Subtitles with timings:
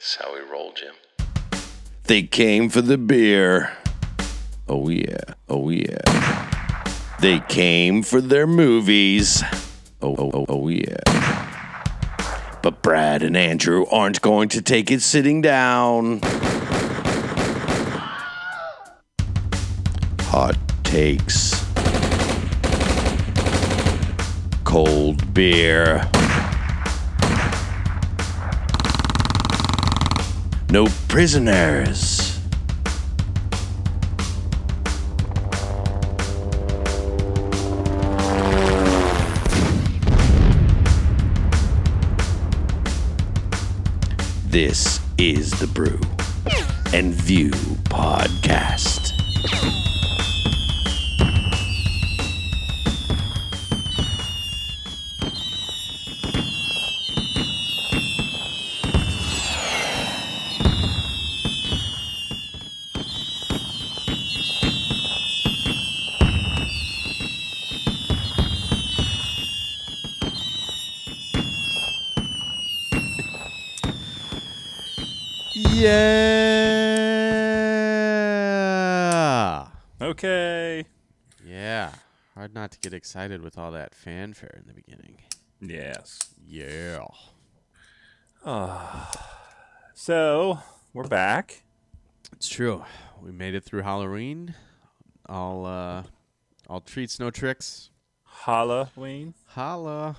[0.00, 0.94] That's how we roll, Jim.
[2.04, 3.76] They came for the beer.
[4.66, 5.34] Oh, yeah.
[5.46, 7.10] Oh, yeah.
[7.20, 9.42] They came for their movies.
[10.00, 10.96] Oh, oh, oh, oh, yeah.
[12.62, 16.20] But Brad and Andrew aren't going to take it sitting down.
[20.30, 21.62] Hot takes.
[24.64, 26.08] Cold beer.
[30.70, 32.38] No prisoners.
[44.46, 45.98] This is the Brew
[46.94, 47.50] and View
[47.90, 49.00] podcast.
[75.90, 76.06] Yeah.
[80.00, 80.84] Okay.
[81.42, 81.92] Yeah.
[82.34, 85.16] Hard not to get excited with all that fanfare in the beginning.
[85.58, 86.18] Yes.
[86.46, 87.06] Yeah.
[89.94, 90.58] So
[90.92, 91.62] we're back.
[92.34, 92.84] It's true.
[93.18, 94.54] We made it through Halloween.
[95.24, 96.02] All uh
[96.68, 97.88] all treats, no tricks.
[98.44, 99.32] Halloween.
[99.46, 100.16] Holla.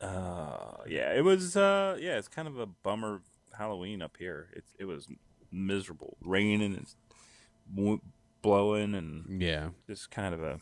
[0.00, 1.56] Uh, yeah, it was.
[1.56, 3.22] Uh, yeah, it's kind of a bummer
[3.58, 4.50] Halloween up here.
[4.52, 5.08] It it was
[5.50, 8.06] miserable, raining and
[8.42, 9.70] blowing, and Yeah.
[9.86, 10.60] just kind of a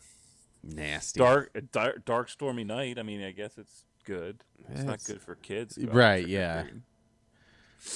[0.63, 1.19] Nasty.
[1.19, 2.97] dark, a dark, dark, stormy night.
[2.99, 4.43] I mean, I guess it's good.
[4.69, 6.65] It's not good for kids, to go out Right, yeah.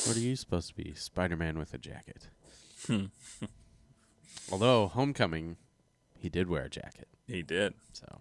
[0.06, 0.94] What are you supposed to be?
[0.94, 2.30] Spider Man with a jacket.
[2.88, 3.06] Hmm.
[4.52, 5.58] Although homecoming,
[6.18, 7.08] he did wear a jacket.
[7.28, 7.74] He did.
[7.94, 8.20] So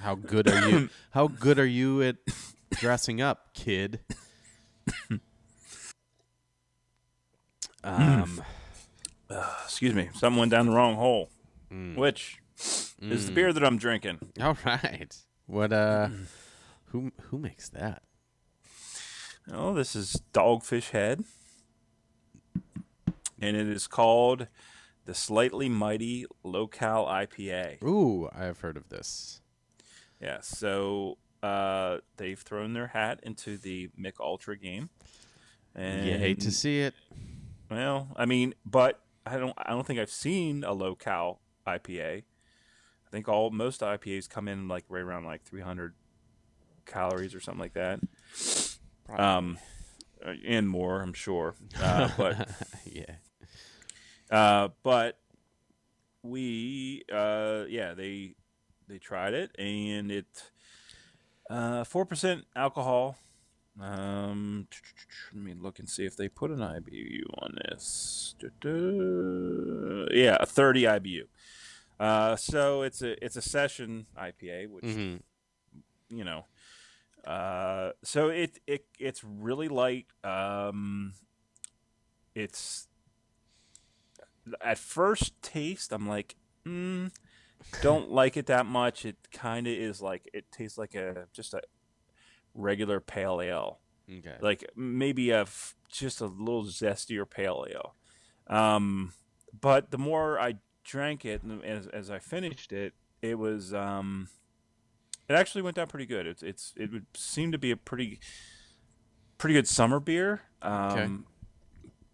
[0.00, 2.16] how good are you how good are you at
[2.70, 4.00] dressing up, kid?
[7.84, 8.42] um
[9.64, 10.10] Excuse me.
[10.14, 11.30] Something went down the wrong hole.
[11.72, 11.96] Mm.
[11.96, 12.38] Which
[13.00, 14.18] is the beer that I'm drinking.
[14.40, 15.14] all right.
[15.46, 16.08] What uh
[16.86, 18.02] who who makes that?
[19.52, 21.24] Oh, this is Dogfish Head.
[23.40, 24.46] And it is called
[25.04, 27.82] the Slightly Mighty Local IPA.
[27.82, 29.40] Ooh, I've heard of this.
[30.20, 34.90] Yeah, so uh, they've thrown their hat into the Mich Ultra game.
[35.74, 36.94] And you hate to see it.
[37.68, 42.22] Well, I mean, but I don't I don't think I've seen a low cal IPA.
[43.06, 45.94] I think all most IPAs come in like right around like 300
[46.86, 48.00] calories or something like that.
[49.08, 49.58] Um
[50.24, 51.54] uh, and more, I'm sure.
[51.80, 52.48] Uh, but
[52.84, 53.16] yeah.
[54.30, 55.18] Uh, but
[56.22, 58.34] we, uh, yeah, they
[58.88, 60.50] they tried it, and it
[61.50, 63.16] uh, four percent alcohol.
[63.80, 64.68] Um,
[65.32, 68.34] let me look and see if they put an IBU on this.
[70.12, 71.22] Yeah, a thirty IBU.
[71.98, 75.22] Uh, so it's a it's a session IPA, which Mhm.
[76.10, 76.46] you know.
[77.24, 80.06] Uh, so it it it's really light.
[80.24, 81.14] Um,
[82.34, 82.88] it's
[84.60, 86.34] at first taste, I'm like,
[86.66, 87.12] mm,
[87.80, 89.04] don't like it that much.
[89.04, 91.62] It kind of is like it tastes like a just a
[92.54, 93.78] regular pale ale,
[94.10, 94.36] Okay.
[94.40, 97.94] like maybe a f- just a little zestier pale ale.
[98.46, 99.12] Um,
[99.58, 104.28] but the more I drank it, and as as I finished it, it was um,
[105.28, 106.26] it actually went down pretty good.
[106.26, 108.18] It's it's it would seem to be a pretty
[109.38, 110.42] pretty good summer beer.
[110.60, 111.26] Um,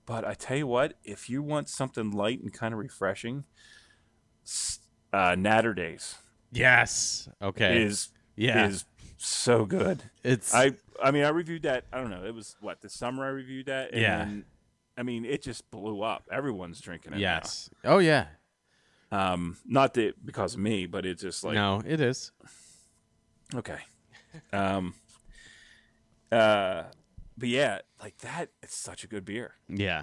[0.06, 3.44] But I tell you what, if you want something light and kind of refreshing,
[5.12, 6.16] uh, Naturdays
[6.50, 7.28] yes.
[7.43, 7.82] Okay.
[7.82, 8.66] is yeah.
[8.69, 8.84] is
[9.19, 10.03] so good.
[10.25, 10.73] it's I
[11.03, 11.85] I mean I reviewed that.
[11.93, 12.25] I don't know.
[12.25, 13.93] It was what the summer I reviewed that.
[13.93, 14.19] And Yeah.
[14.19, 14.44] then,
[14.97, 16.25] I mean it just blew up.
[16.32, 17.17] Everyone's drinking it.
[17.17, 17.20] now.
[17.20, 17.69] yes.
[17.85, 18.29] Oh yeah.
[19.11, 22.32] Um, not that because of me, but it's just like no, it is.
[23.55, 23.79] okay.
[24.53, 24.94] Um.
[26.31, 26.85] Uh,
[27.38, 28.50] but yeah, like that.
[28.62, 29.55] It's such a good beer.
[29.67, 30.03] Yeah.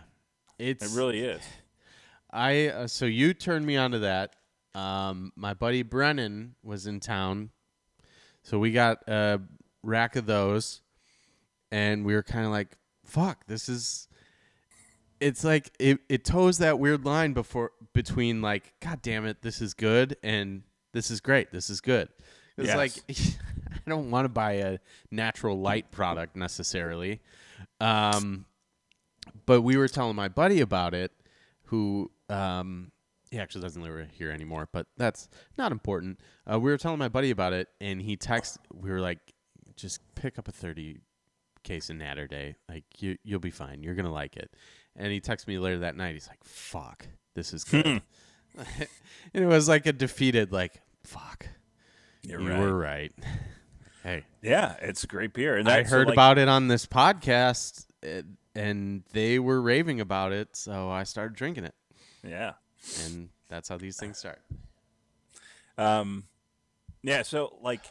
[0.58, 1.42] It's It really is.
[2.32, 4.36] I uh, so you turned me onto that.
[4.74, 7.52] Um, my buddy Brennan was in town,
[8.46, 9.42] so we got a
[9.84, 10.82] rack of those,
[11.72, 14.08] and we were kind of like, "Fuck, this is."
[15.20, 19.62] It's like it, it toes that weird line before between like, "God damn it, this
[19.62, 20.64] is good," and
[20.94, 22.10] "This is great, this is good."
[22.58, 22.78] It's Yes.
[22.78, 22.92] like
[23.76, 24.80] I don't want to buy a
[25.12, 27.22] natural light product necessarily.
[27.82, 28.46] Um,
[29.46, 31.12] but we were telling my buddy about it,
[31.64, 32.92] who um,
[33.36, 35.28] he actually doesn't live here anymore, but that's
[35.58, 36.22] not important.
[36.50, 38.60] Uh, we were telling my buddy about it, and he texted.
[38.74, 39.20] We were like,
[39.76, 41.02] "Just pick up a thirty
[41.64, 42.56] case of Naturday.
[42.70, 43.84] Like you, you'll be fine.
[43.84, 44.52] You're gonna like it."
[44.96, 46.14] And he texted me later that night.
[46.14, 47.86] He's like, "Fuck, this is good."
[48.56, 48.64] and
[49.34, 51.50] it was like a defeated, like, "Fuck,
[52.22, 52.60] You're you right.
[52.60, 53.12] were right."
[54.04, 55.58] hey, Yeah, it's a great beer.
[55.58, 57.86] And I heard like, about it on this podcast,
[58.56, 61.76] and they were raving about it, so I started drinking it,
[62.24, 62.54] Yeah.
[63.06, 64.42] And that's how these things start.
[65.78, 66.26] Um,
[67.04, 67.22] yeah.
[67.24, 67.82] So like,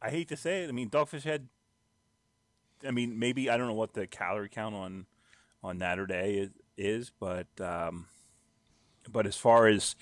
[0.00, 0.68] I hate to say it.
[0.68, 1.48] I mean, Dogfish Head.
[2.86, 5.06] I mean, maybe I don't know what the calorie count on
[5.62, 8.06] on Naturday is, is but um,
[9.10, 9.96] but as far as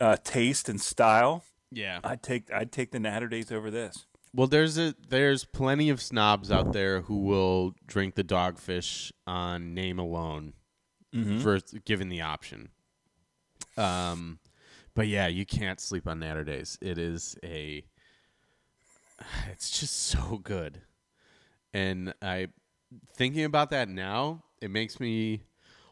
[0.00, 2.00] uh, taste and style, Yeah.
[2.02, 4.06] I'd take I'd take the Naturdays over this.
[4.34, 9.72] Well, there's a there's plenty of snobs out there who will drink the dogfish on
[9.72, 10.52] name alone,
[11.40, 12.68] for given the option.
[13.76, 14.38] Um,
[14.94, 16.78] but yeah, you can't sleep on Naturdays.
[16.80, 17.84] It is a,
[19.50, 20.80] it's just so good,
[21.74, 22.48] and I
[23.14, 25.42] thinking about that now, it makes me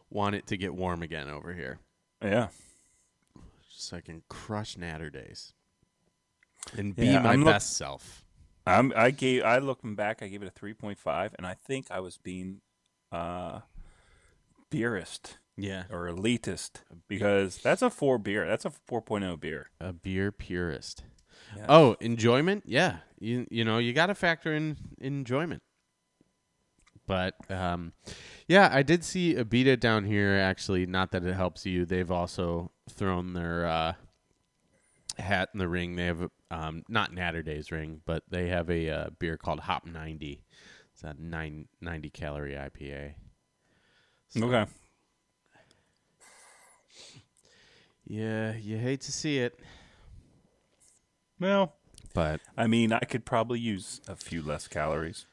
[0.09, 1.79] want it to get warm again over here,
[2.23, 2.47] Yeah.
[3.69, 5.53] just so I can crush Naturdays
[6.77, 8.23] and Yeah, be my I'm look- best self.
[8.67, 11.53] I'm, I gave I looking back, I gave it a three point five, and I
[11.53, 12.61] think I was being
[13.11, 13.59] uh,
[14.71, 15.83] beerist Yeah.
[15.89, 18.45] or elitist because that's a four beer.
[18.47, 19.69] That's a 4.0 beer.
[19.79, 21.03] A beer purist.
[21.55, 21.65] Yeah.
[21.69, 22.63] Oh, enjoyment?
[22.65, 22.97] Yeah.
[23.19, 25.61] You you know, you got to factor in enjoyment.
[27.07, 27.93] But um
[28.47, 31.85] yeah, I did see Abita down here actually, not that it helps you.
[31.85, 33.93] They've also thrown their uh
[35.17, 35.95] hat in the ring.
[35.95, 40.43] They have um not Naturdays ring, but they have a uh, beer called Hop 90.
[40.93, 43.13] It's a nine, 90 calorie IPA.
[44.29, 44.65] So, Okay.
[48.07, 49.59] Yeah, you hate to see it,
[51.39, 51.73] Well,
[52.13, 55.25] but I mean, I could probably use a few less calories.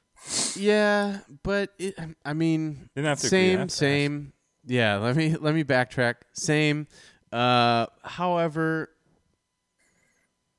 [0.56, 4.32] Yeah, but it, I mean, Didn't have to agree same, same.
[4.64, 6.16] Yeah, let me let me backtrack.
[6.32, 6.86] Same.
[7.32, 8.90] Uh, however,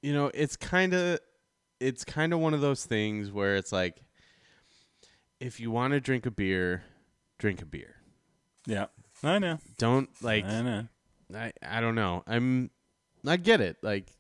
[0.02, 1.20] you know, it's kind of
[1.80, 4.04] it's kind of one of those things where it's like,
[5.40, 6.84] if you want to drink a beer,
[7.40, 7.96] drink a beer.
[8.66, 8.88] Yeah,
[9.24, 9.60] I know.
[9.78, 10.88] Don't like I know.
[11.36, 12.24] I I don't know.
[12.28, 12.70] I'm
[13.26, 13.78] I get it.
[13.82, 14.12] Like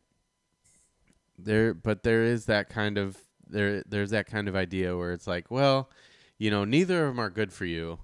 [1.37, 3.17] there but there is that kind of
[3.47, 5.89] there there's that kind of idea where it's like, well,
[6.37, 7.99] you know, neither of them are good for you.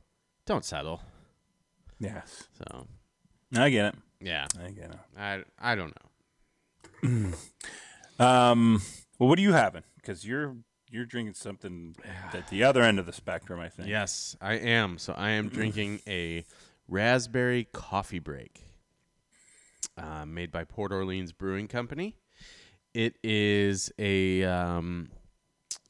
[0.45, 1.01] Don't settle.
[1.99, 2.87] Yes, So,
[3.57, 3.95] I get it.
[4.21, 4.47] yeah.
[4.63, 4.99] I get it.
[5.17, 5.93] I I don't
[7.03, 7.31] know.
[8.19, 8.81] Um,
[9.17, 9.83] well, what are you having?
[9.95, 10.57] Because you're
[10.91, 11.95] you're drinking something
[12.33, 13.59] at the other end of the spectrum.
[13.59, 13.87] I think.
[13.87, 14.97] Yes, I am.
[14.97, 16.43] So I am drinking a
[16.89, 18.65] raspberry coffee break,
[19.99, 22.15] uh, made by Port Orleans Brewing Company.
[22.93, 25.11] It is a um,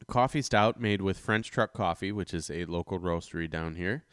[0.07, 4.03] coffee stout made with French Truck Coffee, which is a local roastery down here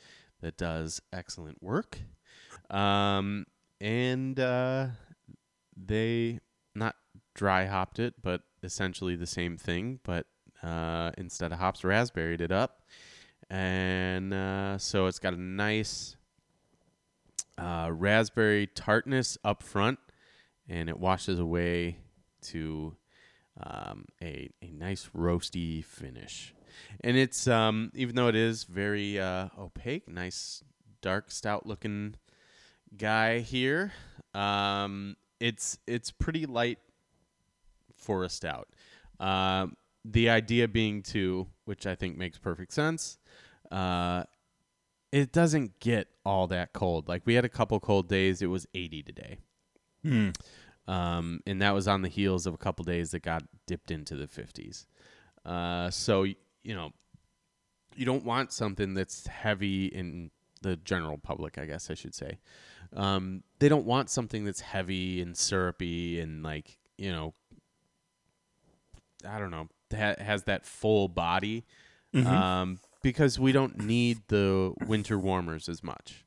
[0.41, 1.99] that does excellent work.
[2.71, 3.47] Um,
[3.81, 4.89] and uh,
[5.77, 6.41] they
[6.75, 6.95] not
[7.35, 10.27] dry hopped it, but essentially the same thing, but
[10.63, 12.83] uh, instead of hops, raspberried it up.
[13.49, 16.17] And uh, so it's got a nice
[17.59, 19.99] uh, raspberry tartness up front,
[20.69, 21.99] and it washes away
[22.43, 22.97] to
[23.63, 26.55] um, a, a nice roasty finish.
[27.03, 30.63] And it's, um, even though it is very uh, opaque, nice
[31.01, 32.17] dark stout looking
[32.97, 33.93] guy here,
[34.35, 36.79] um, it's, it's pretty light
[37.97, 38.69] for a stout.
[39.19, 43.19] Um, the idea being to, which I think makes perfect sense,
[43.73, 44.25] uh,
[45.13, 47.09] it doesn't get all that cold.
[47.09, 49.39] Like we had a couple cold days; it was 80 today,
[50.03, 50.31] Hmm.
[50.89, 54.17] um, and that was on the heels of a couple days that got dipped into
[54.17, 54.87] the 50s.
[55.45, 56.91] Uh, so you know,
[57.95, 60.31] you don't want something that's heavy in
[60.63, 62.39] the general public, I guess I should say.
[62.93, 67.35] Um, they don't want something that's heavy and syrupy and like you know
[69.29, 71.65] I don't know, ha- has that full body
[72.15, 76.25] um, because we don't need the winter warmers as much.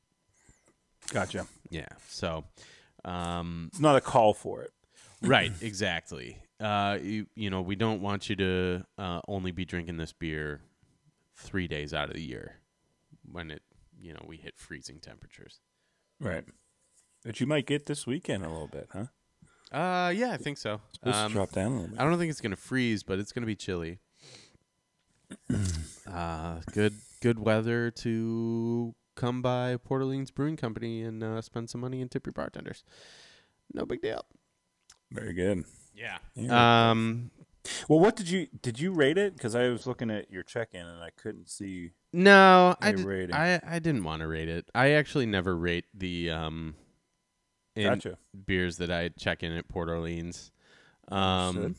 [1.12, 1.46] Gotcha.
[1.68, 1.88] Yeah.
[2.08, 2.44] So,
[3.04, 4.70] um, It's not a call for it.
[5.20, 6.38] right, exactly.
[6.58, 10.62] Uh, you, you know, we don't want you to uh, only be drinking this beer
[11.36, 12.56] three days out of the year
[13.30, 13.60] when it,
[14.00, 15.60] you know, we hit freezing temperatures.
[16.18, 16.44] Right.
[17.26, 19.06] But you might get this weekend a little bit, huh?
[19.70, 20.80] Uh, yeah, I think so.
[21.02, 22.00] Um, drop down a little bit.
[22.00, 23.98] I don't think it's gonna freeze, but it's gonna be chilly.
[26.12, 31.80] uh, good good weather to come by Port Orleans Brewing Company and uh, spend some
[31.80, 32.84] money and tip your bartenders.
[33.72, 34.24] No big deal.
[35.10, 35.64] Very good.
[35.94, 36.18] Yeah.
[36.34, 36.90] Yeah.
[36.90, 37.30] Um.
[37.88, 39.34] Well, what did you did you rate it?
[39.34, 41.90] Because I was looking at your check-in and I couldn't see.
[42.12, 43.34] No, I, did, rating.
[43.36, 44.70] I I didn't want to rate it.
[44.74, 46.74] I actually never rate the um
[47.76, 48.18] in Gotcha.
[48.46, 50.50] beers that I check in at Port Orleans.
[51.08, 51.76] Um, Understood.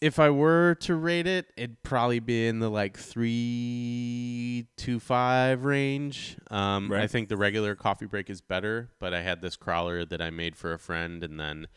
[0.00, 5.64] If I were to rate it, it'd probably be in the like three to five
[5.64, 6.36] range.
[6.50, 10.20] Um, I think the regular coffee break is better, but I had this crawler that
[10.20, 11.68] I made for a friend, and then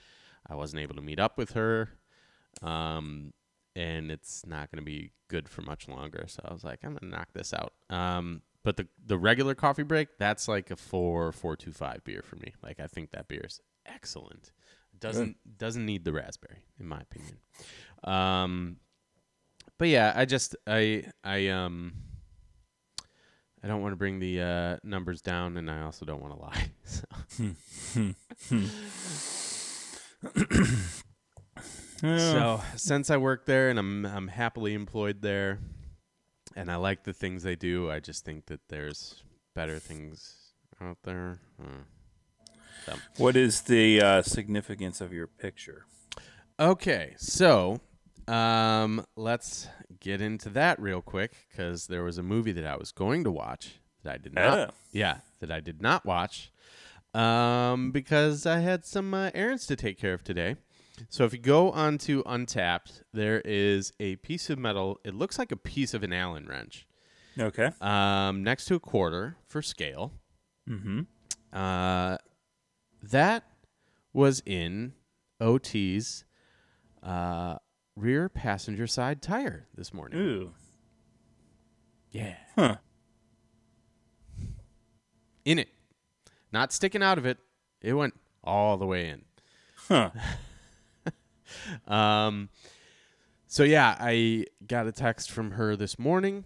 [0.48, 1.90] I wasn't able to meet up with her.
[2.62, 3.34] Um,
[3.76, 6.26] and it's not going to be good for much longer.
[6.28, 7.74] So I was like, I'm going to knock this out.
[7.90, 12.22] Um, but the the regular coffee break, that's like a four four two five beer
[12.22, 12.54] for me.
[12.62, 14.52] Like I think that beer is excellent.
[15.00, 17.38] Doesn't doesn't need the raspberry, in my opinion.
[18.04, 18.78] Um,
[19.78, 21.94] but yeah, I just I I um
[23.64, 26.40] I don't want to bring the uh, numbers down, and I also don't want to
[26.42, 28.16] lie.
[32.00, 32.18] So.
[32.18, 35.60] So since I work there and I'm I'm happily employed there,
[36.56, 39.22] and I like the things they do, I just think that there's
[39.54, 41.40] better things out there.
[41.62, 41.84] Uh.
[43.18, 45.86] What is the uh, significance of your picture?
[46.60, 47.80] Okay, so
[48.28, 49.68] um, let's
[50.00, 53.32] get into that real quick because there was a movie that I was going to
[53.32, 54.60] watch that I did not.
[54.60, 54.74] Oh.
[54.92, 56.52] Yeah, that I did not watch
[57.14, 60.56] um, because I had some uh, errands to take care of today.
[61.08, 65.00] So if you go onto Untappd, there is a piece of metal.
[65.06, 66.86] It looks like a piece of an Allen wrench
[67.40, 67.70] Okay.
[67.80, 70.12] um, next to a quarter for scale.
[70.70, 71.02] Mm-hmm.
[71.54, 72.18] Uh,
[73.04, 73.44] that
[74.14, 74.94] was in
[75.40, 76.24] OT's
[77.04, 77.56] uh,
[77.96, 80.20] rear passenger side tire this morning.
[80.20, 80.52] Ooh.
[82.12, 82.36] Yeah.
[82.56, 82.76] Huh.
[85.46, 85.70] In it.
[86.52, 87.38] Not sticking out of it.
[87.82, 89.24] It went all the way in.
[89.88, 90.12] Huh.
[91.88, 92.50] Um,
[93.48, 96.46] so yeah, I got a text from her this morning,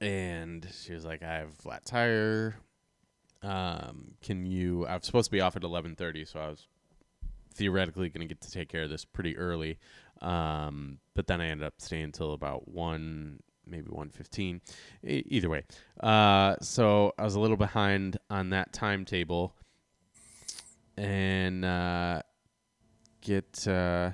[0.00, 2.56] and she was like, "I have a flat tire.
[3.44, 6.66] Um, can you?" I was supposed to be off at eleven thirty, so I was
[7.52, 9.78] theoretically going to get to take care of this pretty early.
[10.20, 14.60] Um, but then I ended up staying until about one, maybe one fifteen.
[15.06, 15.64] E- either way,
[16.00, 19.54] uh, so I was a little behind on that timetable,
[20.96, 22.22] and uh,
[23.20, 23.68] get.
[23.68, 24.12] Uh,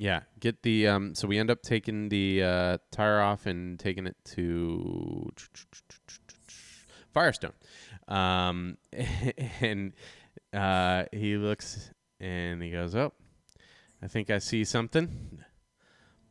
[0.00, 1.14] yeah, get the um.
[1.14, 5.30] So we end up taking the uh, tire off and taking it to
[7.12, 7.52] Firestone,
[8.08, 8.78] um,
[9.60, 9.92] and
[10.54, 13.12] uh, he looks and he goes, "Oh,
[14.02, 15.44] I think I see something."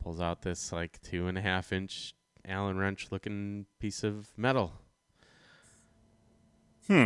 [0.02, 4.72] Pulls out this like two and a half inch Allen wrench looking piece of metal.
[6.88, 7.04] Hmm.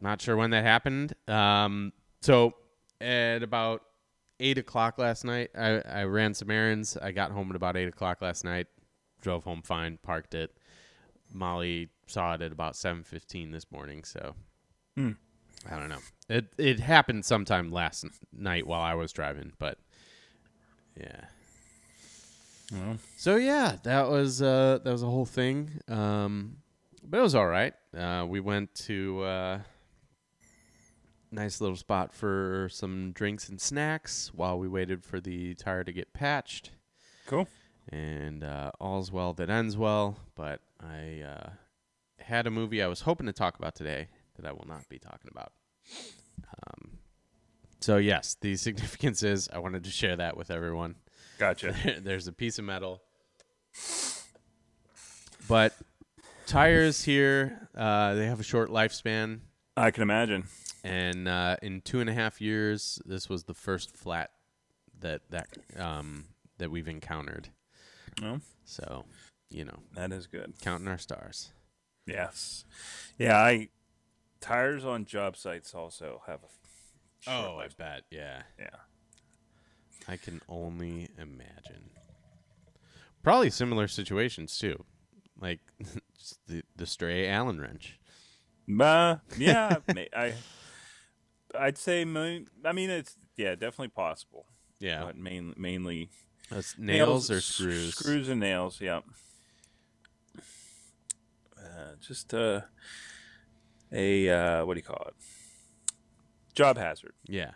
[0.00, 1.12] Not sure when that happened.
[1.28, 2.54] Um, so
[2.98, 3.82] at about
[4.40, 6.96] eight o'clock last night, I, I ran some errands.
[6.96, 8.66] I got home at about eight o'clock last night.
[9.20, 10.56] Drove home fine, parked it.
[11.32, 14.04] Molly saw it at about seven fifteen this morning.
[14.04, 14.34] So
[14.96, 15.12] Hmm.
[15.68, 15.98] I don't know.
[16.28, 19.78] It it happened sometime last n- night while I was driving, but
[20.96, 21.24] yeah.
[22.72, 25.80] Well, So yeah, that was uh, that was a whole thing.
[25.88, 26.58] Um,
[27.02, 27.72] but it was all right.
[27.96, 29.58] Uh, we went to uh,
[31.30, 35.92] nice little spot for some drinks and snacks while we waited for the tire to
[35.92, 36.70] get patched.
[37.26, 37.48] cool.
[37.90, 40.18] And uh, all's well that ends well.
[40.34, 41.50] But I uh,
[42.18, 44.98] had a movie I was hoping to talk about today that I will not be
[44.98, 45.52] talking about.
[46.46, 46.98] Um,
[47.80, 50.96] so yes, the significance is I wanted to share that with everyone.
[51.38, 51.74] Gotcha.
[52.02, 53.02] There's a piece of metal.
[55.48, 55.74] But
[56.46, 59.40] tires here, uh, they have a short lifespan.
[59.76, 60.44] I can imagine.
[60.84, 64.30] And uh, in two and a half years, this was the first flat
[65.00, 66.26] that that um,
[66.58, 67.50] that we've encountered.
[68.64, 69.04] So,
[69.48, 70.54] you know, that is good.
[70.60, 71.52] counting our stars.
[72.06, 72.64] Yes.
[73.16, 73.68] Yeah, I
[74.40, 76.48] tires on job sites also have a
[77.26, 78.02] Oh, I bet.
[78.10, 78.68] Yeah, yeah.
[80.06, 81.90] I can only imagine.
[83.22, 84.84] Probably similar situations too,
[85.40, 85.60] like
[86.46, 87.98] the the stray Allen wrench.
[88.80, 89.76] Uh, yeah,
[90.16, 90.34] I
[91.56, 94.46] I'd say I mean it's yeah, definitely possible.
[94.80, 96.10] Yeah, But main, mainly
[96.50, 97.94] That's nails, or screws.
[97.94, 99.00] Screws and nails, yeah.
[101.56, 102.60] Uh, just uh
[103.92, 105.14] a uh, what do you call it?
[106.54, 107.14] Job hazard.
[107.26, 107.52] Yeah.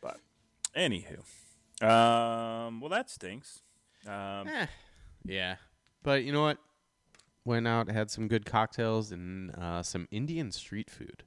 [0.00, 0.18] But
[0.76, 1.18] anywho,
[1.82, 3.60] um, well that stinks.
[4.06, 4.66] Um, Eh,
[5.24, 5.56] yeah.
[6.02, 6.58] But you know what?
[7.46, 11.24] Went out, had some good cocktails and uh, some Indian street food.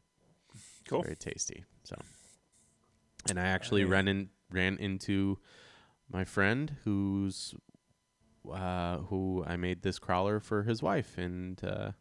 [0.88, 1.04] Cool.
[1.04, 1.66] Very tasty.
[1.84, 1.96] So,
[3.30, 5.40] and I actually ran in ran into
[6.12, 7.54] my friend who's
[8.52, 11.92] uh, who I made this crawler for his wife, and uh,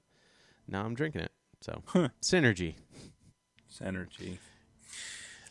[0.68, 1.32] now I'm drinking it.
[1.60, 1.82] So
[2.22, 2.76] synergy.
[3.72, 4.38] Synergy.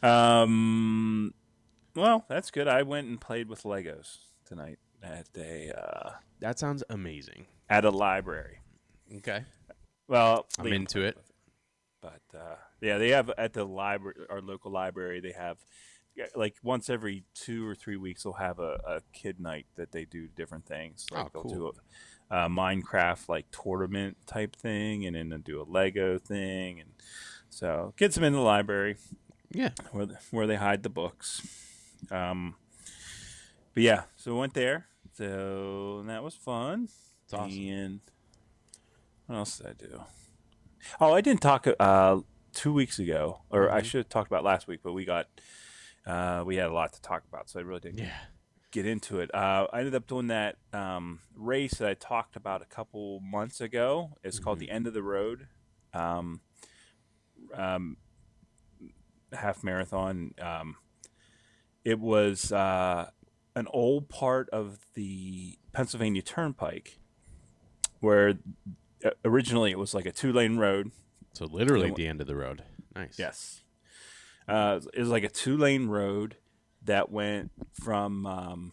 [0.01, 1.33] Um,
[1.95, 2.67] well, that's good.
[2.67, 7.47] I went and played with Legos tonight at a uh, That sounds amazing.
[7.69, 8.59] at a library.
[9.17, 9.43] Okay.
[10.07, 11.17] Well, I'm into played it.
[12.01, 15.57] But uh, yeah, they have at the library, our local library, they have
[16.35, 20.05] like once every two or three weeks they'll have a, a kid night that they
[20.05, 21.05] do different things.
[21.11, 21.51] Like Oh, they'll cool.
[21.53, 21.71] do
[22.31, 26.91] a, a Minecraft like tournament type thing, and then they'll do a Lego thing, and
[27.49, 28.95] so gets them in the library
[29.51, 29.71] Yeah.
[29.91, 31.45] where where they hide the books.
[32.11, 32.55] Um,
[33.73, 34.87] but yeah, so we went there.
[35.13, 36.87] So that was fun.
[37.25, 37.57] It's awesome.
[37.69, 37.99] And
[39.25, 40.01] what else did I do?
[41.01, 42.19] Oh, I didn't talk uh,
[42.55, 43.85] two weeks ago, or I Mhm.
[43.85, 45.27] should have talked about last week, but we got
[46.07, 48.25] uh, we had a lot to talk about, so I really didn't Yeah.
[48.69, 49.33] get into it.
[49.33, 53.59] Uh, I ended up doing that um, race that I talked about a couple months
[53.59, 54.17] ago.
[54.23, 55.47] It's called the End of the Road
[55.93, 56.41] um,
[57.53, 57.97] um,
[59.33, 60.35] half marathon.
[60.39, 60.77] Um,
[61.83, 63.09] it was uh,
[63.55, 66.99] an old part of the Pennsylvania Turnpike
[67.99, 68.37] where
[69.03, 70.91] uh, originally it was like a two lane road.
[71.35, 72.63] So literally the end of the road.
[72.95, 73.19] Nice.
[73.19, 73.61] Yes.
[74.47, 76.37] Uh, it was like a two lane road
[76.83, 78.71] that went from um,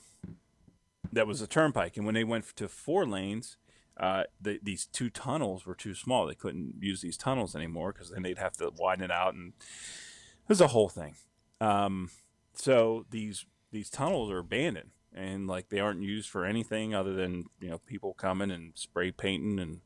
[1.12, 3.56] that was a turnpike, and when they went to four lanes,
[3.96, 6.26] uh, the, these two tunnels were too small.
[6.26, 9.54] They couldn't use these tunnels anymore because then they'd have to widen it out, and
[9.58, 11.16] it was a whole thing.
[11.60, 12.10] Um,
[12.54, 17.44] so these these tunnels are abandoned, and like they aren't used for anything other than
[17.60, 19.80] you know people coming and spray painting and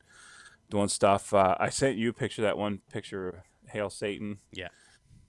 [0.71, 1.33] doing stuff.
[1.33, 2.43] Uh, I sent you a picture.
[2.43, 3.35] That one picture of
[3.71, 4.39] Hail Satan.
[4.53, 4.69] Yeah.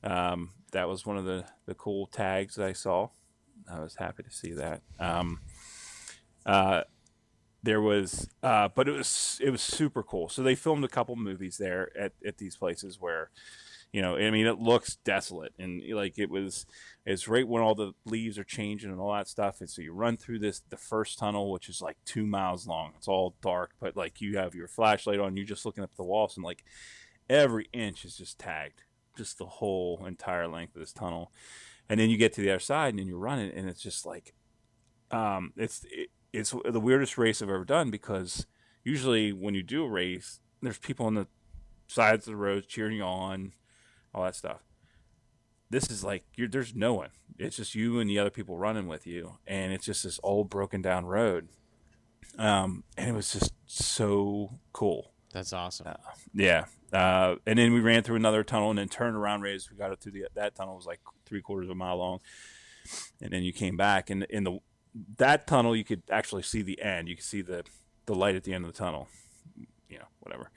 [0.04, 3.10] Um, that was one of the, the cool tags that I saw.
[3.72, 4.82] I was happy to see that.
[5.00, 5.42] Um,
[6.46, 6.84] uh,
[7.64, 10.30] there was, uh, but it was it was super cool.
[10.30, 13.30] So they filmed a couple movies there at, at these places where,
[13.94, 16.66] you know, I mean, it looks desolate and like it was.
[17.06, 19.62] It's right when all the leaves are changing and all that stuff.
[19.62, 22.92] And so you run through this the first tunnel, which is like two miles long.
[22.98, 26.04] It's all dark, but like you have your flashlight on, you're just looking up the
[26.04, 26.64] walls, and like
[27.30, 28.84] every inch is just tagged,
[29.18, 31.32] just the whole entire length of this tunnel.
[31.90, 33.82] And then you get to the other side, and then you run it, and it's
[33.82, 34.34] just like,
[35.12, 38.46] um, it's it, it's the weirdest race I've ever done because
[38.84, 41.28] usually when you do a race, there's people on the
[41.88, 43.54] sides of the road cheering you on,
[44.18, 44.64] all that stuff.
[45.70, 47.10] This is like you're, there's no one.
[47.38, 50.50] It's just you and the other people running with you, and it's just this old
[50.50, 51.50] broken down road.
[52.38, 55.12] Um, and it was just so cool.
[55.34, 55.88] That's awesome.
[56.34, 56.66] Yeah.
[56.92, 59.42] Uh, and then we ran through another tunnel and then turned around.
[59.42, 59.70] Raised.
[59.70, 62.20] We got up to the that tunnel was like three quarters of a mile long,
[63.22, 64.60] and then you came back and in the
[65.18, 67.10] that tunnel you could actually see the end.
[67.10, 67.64] You could see the
[68.06, 69.10] the light at the end of the tunnel.
[69.90, 70.50] You know, whatever.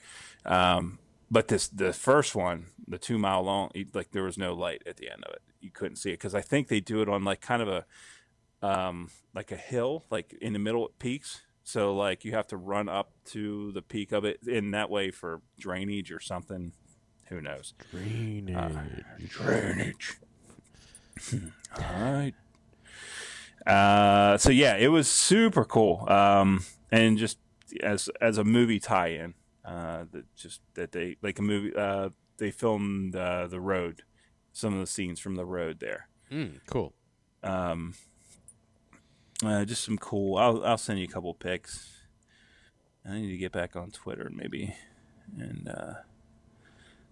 [0.45, 0.99] Um,
[1.31, 4.97] but this the first one, the two mile long, like there was no light at
[4.97, 5.41] the end of it.
[5.61, 7.85] You couldn't see it because I think they do it on like kind of a
[8.61, 11.41] um, like a hill, like in the middle it peaks.
[11.63, 15.09] So like you have to run up to the peak of it in that way
[15.09, 16.73] for drainage or something.
[17.29, 17.73] Who knows?
[17.91, 19.29] Drainage.
[19.29, 20.17] Drainage.
[21.77, 22.33] All right.
[23.65, 26.09] Uh, so yeah, it was super cool.
[26.09, 27.37] Um, and just
[27.81, 31.75] as as a movie tie-in, uh, that just that they like a movie.
[31.75, 34.01] Uh, they filmed uh, the road,
[34.51, 36.07] some of the scenes from the road there.
[36.31, 36.93] Mm, cool.
[37.43, 37.93] Um,
[39.43, 40.37] uh, just some cool.
[40.37, 41.97] I'll I'll send you a couple pics.
[43.05, 44.75] I need to get back on Twitter maybe,
[45.37, 45.93] and uh,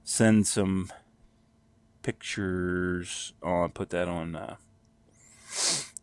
[0.04, 0.92] send some
[2.02, 3.72] pictures on.
[3.72, 4.56] Put that on uh,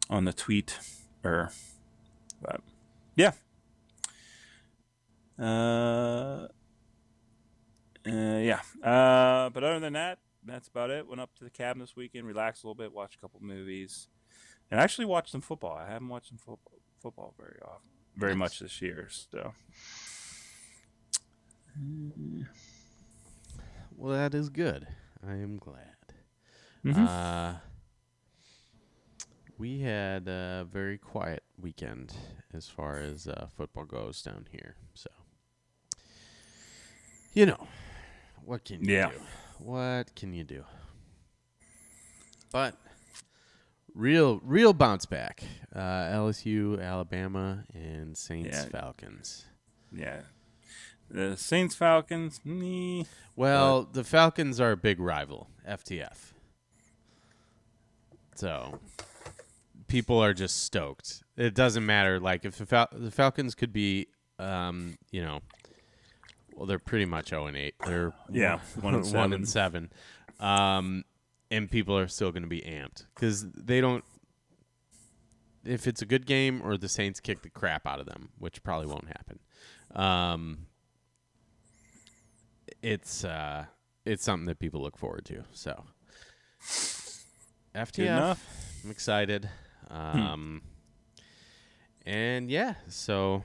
[0.09, 0.78] on the tweet,
[1.24, 1.50] or
[2.40, 2.61] but
[3.16, 3.32] yeah.
[5.38, 6.49] Uh,
[8.07, 8.61] uh, yeah.
[8.83, 11.07] Uh, but other than that, that's about it.
[11.07, 14.09] Went up to the cabin this weekend, relaxed a little bit, watched a couple movies,
[14.70, 15.77] and actually watched some football.
[15.77, 18.38] I haven't watched some football, football very often, very Nice.
[18.38, 19.09] much this year.
[19.11, 19.53] So
[23.94, 24.87] Well, that is good.
[25.27, 25.96] I am glad.
[26.85, 27.07] Mhm.
[27.09, 27.59] Uh,
[29.59, 32.14] we had a very quiet weekend
[32.53, 34.77] as far as uh, football goes down here.
[34.94, 35.11] So,
[37.37, 37.68] you know,
[38.44, 39.11] what can you Yeah.
[39.11, 39.20] do?
[39.59, 40.64] What can you do?
[42.51, 42.77] But
[43.94, 45.42] real, real bounce back.
[45.75, 45.79] Uh,
[46.11, 48.64] LSU, Alabama, and Saints Yeah.
[48.64, 49.44] Falcons.
[49.92, 50.22] Yeah.
[51.11, 52.40] The Saints Falcons.
[52.44, 53.05] meh.
[53.37, 56.33] Well, the Falcons are a big rival, FTF.
[58.35, 58.81] So
[59.87, 61.22] people are just stoked.
[61.37, 62.18] It doesn't matter.
[62.18, 65.40] Like if the, Fal- the Falcons could be, um, you know,
[66.56, 67.74] well, they're pretty much zero and eight.
[67.86, 69.92] They're Yeah, one and one and seven,
[70.40, 71.04] um,
[71.50, 74.04] and people are still going to be amped because they don't.
[75.64, 78.62] If it's a good game or the Saints kick the crap out of them, which
[78.62, 79.40] probably won't happen,
[79.94, 80.66] um,
[82.82, 83.66] it's uh,
[84.04, 85.44] it's something that people look forward to.
[85.52, 85.84] So,
[87.74, 88.80] FTF, enough.
[88.84, 89.48] I'm excited.
[89.90, 90.62] Um,
[92.06, 93.44] and yeah, so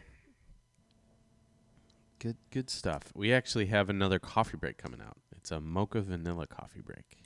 [2.22, 3.12] good, good stuff.
[3.16, 5.18] We actually have another coffee break coming out.
[5.36, 7.18] It's a mocha vanilla coffee break.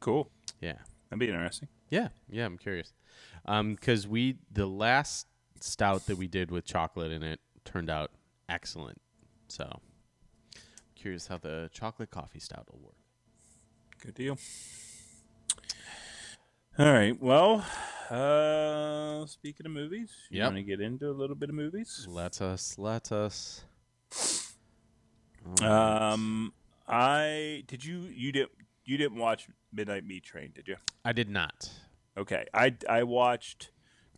[0.00, 0.30] Cool.
[0.60, 0.74] Yeah,
[1.08, 1.68] That'd be interesting.
[1.90, 2.44] yeah, yeah.
[2.44, 2.92] I'm curious,
[3.46, 5.26] um, because we the last
[5.60, 8.10] stout that we did with chocolate in it turned out
[8.48, 9.00] excellent.
[9.48, 9.80] So,
[10.94, 12.96] curious how the chocolate coffee stout will work.
[14.04, 14.38] Good deal.
[16.78, 17.20] All right.
[17.20, 17.64] Well,
[18.10, 20.46] uh, speaking of movies, you Yep.
[20.46, 22.06] want to get into a little bit of movies?
[22.08, 23.64] Let us, let us.
[25.44, 25.62] Right.
[26.12, 26.52] Um,
[26.88, 28.52] I did you you didn't
[28.84, 30.76] you didn't watch Midnight Meat Train, did you?
[31.04, 31.70] I did not.
[32.16, 33.70] Okay, I I watched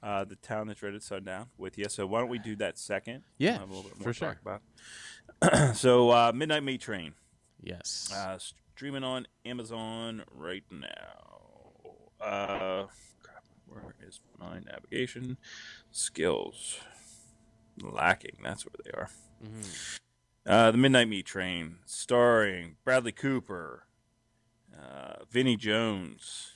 [0.03, 1.87] uh, the town that dreaded sundown with you.
[1.89, 3.23] So why don't we do that second?
[3.39, 4.29] Yeah, We'll have a little bit for sure.
[4.35, 4.61] talk
[5.41, 5.77] about.
[5.77, 7.15] so uh, Midnight Meat Train,
[7.63, 8.11] Yes.
[8.15, 11.95] uh, streaming on Amazon right now.
[12.21, 12.87] Uh,
[13.23, 15.37] crap, where is my navigation
[15.91, 16.79] skills?
[17.83, 18.37] Lacking.
[18.43, 19.11] That's where they are.
[19.45, 19.99] Mhm.
[20.47, 23.87] Uh, the Midnight Meat Train, starring Bradley Cooper,
[24.79, 26.53] uh, Vinnie Jones.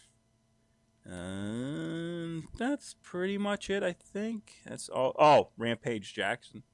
[1.04, 4.56] And that's pretty much it, I think.
[4.66, 5.16] That's all.
[5.18, 6.64] Oh, Rampage Jackson.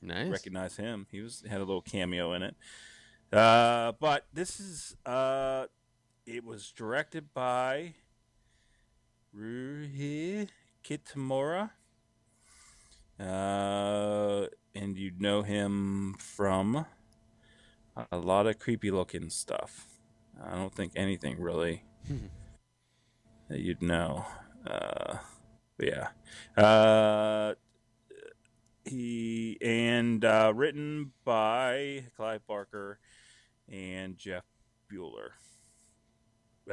[0.00, 0.30] Nice.
[0.30, 1.06] Recognize him.
[1.10, 2.56] He was had a little cameo in it.
[3.30, 5.66] Uh, but this is uh,
[6.26, 7.94] it was directed by
[9.36, 10.48] Ryuhei
[10.82, 11.70] Kitamura.
[13.18, 16.86] Uh, and you'd know him from
[18.10, 19.86] a lot of creepy looking stuff.
[20.42, 21.84] I don't think anything really
[23.48, 24.24] that you'd know.
[24.66, 25.18] Uh,
[25.78, 26.08] yeah.
[26.56, 27.54] Uh,
[28.84, 32.98] he and uh, written by Clive Barker
[33.70, 34.44] and Jeff
[34.92, 35.30] Buhler.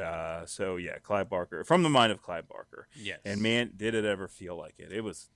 [0.00, 2.88] Uh, so yeah, Clive Barker from the mind of Clive Barker.
[2.96, 3.20] Yes.
[3.24, 4.92] And man, did it ever feel like it?
[4.92, 5.28] It was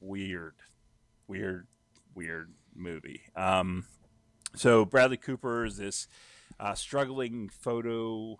[0.00, 0.54] weird,
[1.26, 1.66] weird,
[2.14, 3.22] weird movie.
[3.36, 3.86] Um,
[4.54, 6.08] so Bradley Cooper is this
[6.58, 8.38] uh, struggling photo,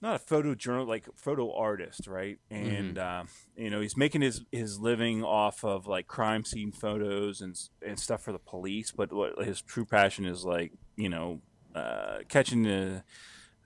[0.00, 2.38] not a photo journal, like photo artist, right?
[2.50, 3.24] And uh,
[3.56, 7.98] you know he's making his his living off of like crime scene photos and and
[7.98, 8.92] stuff for the police.
[8.92, 11.40] But what his true passion is like, you know,
[11.74, 13.02] uh, catching the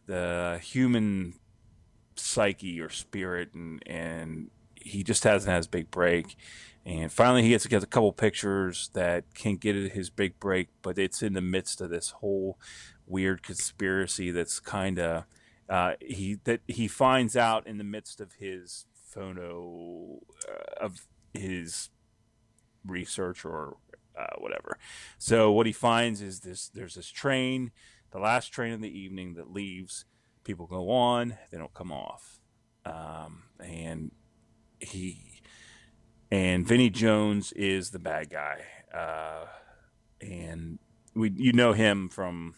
[0.06, 1.34] the human
[2.16, 4.50] psyche or spirit and and
[4.80, 6.36] he just hasn't had his big break.
[6.84, 10.68] And finally he gets to get a couple pictures that can get his big break
[10.80, 12.58] but it's in the midst of this whole
[13.06, 15.24] weird conspiracy that's kind of
[15.68, 21.90] uh, he that he finds out in the midst of his phono uh, of his
[22.84, 23.76] research or
[24.18, 24.78] uh, whatever.
[25.18, 27.70] So what he finds is this there's this train
[28.10, 30.04] the last train in the evening that leaves.
[30.42, 32.40] People go on they don't come off.
[32.84, 34.10] Um, and
[34.80, 35.40] he
[36.30, 38.62] and Vinnie Jones is the bad guy
[38.94, 39.46] uh,
[40.20, 40.78] and
[41.14, 42.54] we you know him from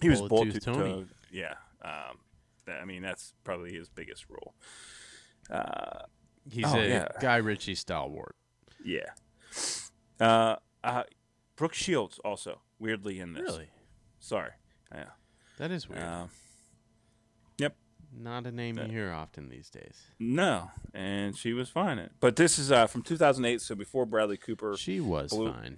[0.00, 1.06] he was Bullet Tooth Tony.
[1.32, 1.54] Yeah
[1.84, 2.18] um,
[2.66, 4.54] that- I mean that's probably his biggest role
[5.50, 6.02] uh,
[6.50, 7.08] He's Oh, a yeah.
[7.20, 8.34] Guy Ritchie stalwart.
[8.84, 9.10] yeah
[10.20, 11.02] uh, uh,
[11.56, 13.68] Brooke Shields also weirdly in this Really?
[14.20, 14.50] sorry
[14.94, 15.10] yeah
[15.58, 16.02] That is weird.
[16.02, 16.26] uh,
[18.12, 20.00] Not a name you hear often these days.
[20.18, 21.98] No, and she was fine.
[21.98, 25.76] It, but this is uh, from 2008, so before Bradley Cooper She was Blue- fine.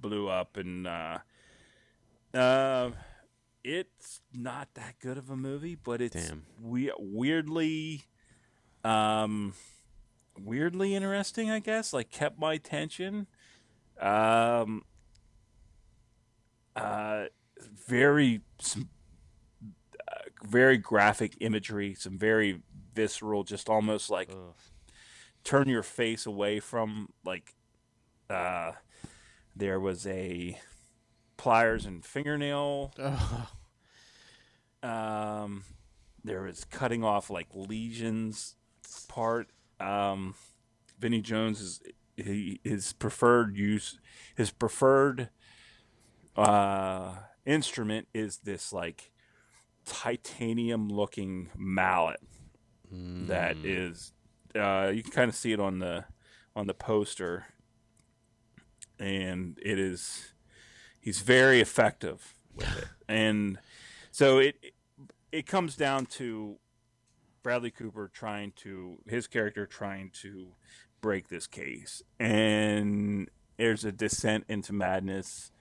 [0.00, 1.18] blew up, and uh,
[2.34, 2.90] uh,
[3.64, 6.30] it's not that good of a movie, but it's
[6.62, 8.02] we- weirdly,
[8.84, 9.54] um,
[10.38, 11.50] weirdly interesting.
[11.50, 13.26] I guess like kept my attention.
[14.00, 14.84] Um,
[16.76, 17.24] uh,
[17.88, 18.90] very some
[20.46, 22.62] very graphic imagery, some very
[22.94, 24.54] visceral, just almost like Ugh.
[25.44, 27.54] turn your face away from like
[28.30, 28.72] uh
[29.54, 30.58] there was a
[31.36, 32.92] pliers and fingernail.
[34.82, 35.64] Um,
[36.22, 38.54] there was cutting off like lesions
[39.08, 39.48] part.
[39.80, 40.34] Um,
[40.98, 41.80] Vinnie Jones is
[42.16, 43.98] he, his preferred use,
[44.36, 45.30] his preferred
[46.36, 49.10] uh, instrument is this like
[49.86, 52.20] titanium looking mallet
[52.90, 54.12] that is
[54.54, 56.04] uh, you can kind of see it on the
[56.54, 57.46] on the poster.
[58.98, 60.32] And it is
[61.00, 62.88] he's very effective with it.
[63.08, 63.58] And
[64.10, 64.56] so it
[65.30, 66.56] it comes down to
[67.44, 70.48] Bradley Cooper trying to his character trying to
[71.00, 72.02] break this case.
[72.18, 75.52] And there's a descent into madness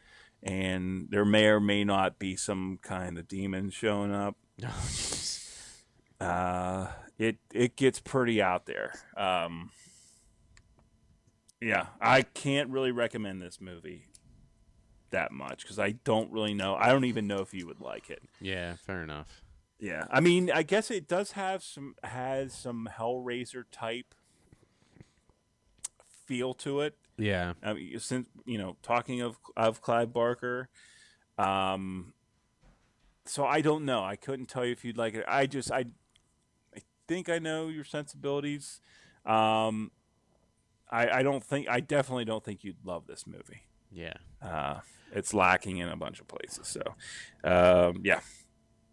[0.46, 4.38] and there may or may not be some kind of demon showing up
[6.22, 8.94] Oh, uh, it it gets pretty out there.
[9.18, 9.72] Um,
[11.60, 14.08] yeah, I can't really recommend this movie
[15.10, 16.76] that much because I don't really know.
[16.76, 18.22] I don't even know if you would like it.
[18.40, 19.42] yeah, fair enough.
[19.78, 24.16] Yeah, I mean, I guess it does have some has some Hellraiser type
[26.26, 26.96] feel to it.
[27.18, 30.70] Yeah, I mean, since you know, talking of of Clive Barker,
[31.38, 32.14] um,
[33.26, 34.04] so I don't know.
[34.04, 35.26] I couldn't tell you if you'd like it.
[35.28, 35.86] I just I,
[36.76, 38.82] I think I know your sensibilities.
[39.26, 39.92] Um,
[40.92, 43.64] I I don't think I definitely don't think you'd love this movie.
[43.92, 44.14] yeah.
[44.42, 44.80] Uh,
[45.12, 46.68] it's lacking in a bunch of places.
[46.68, 46.82] So,
[47.44, 48.20] um, yeah,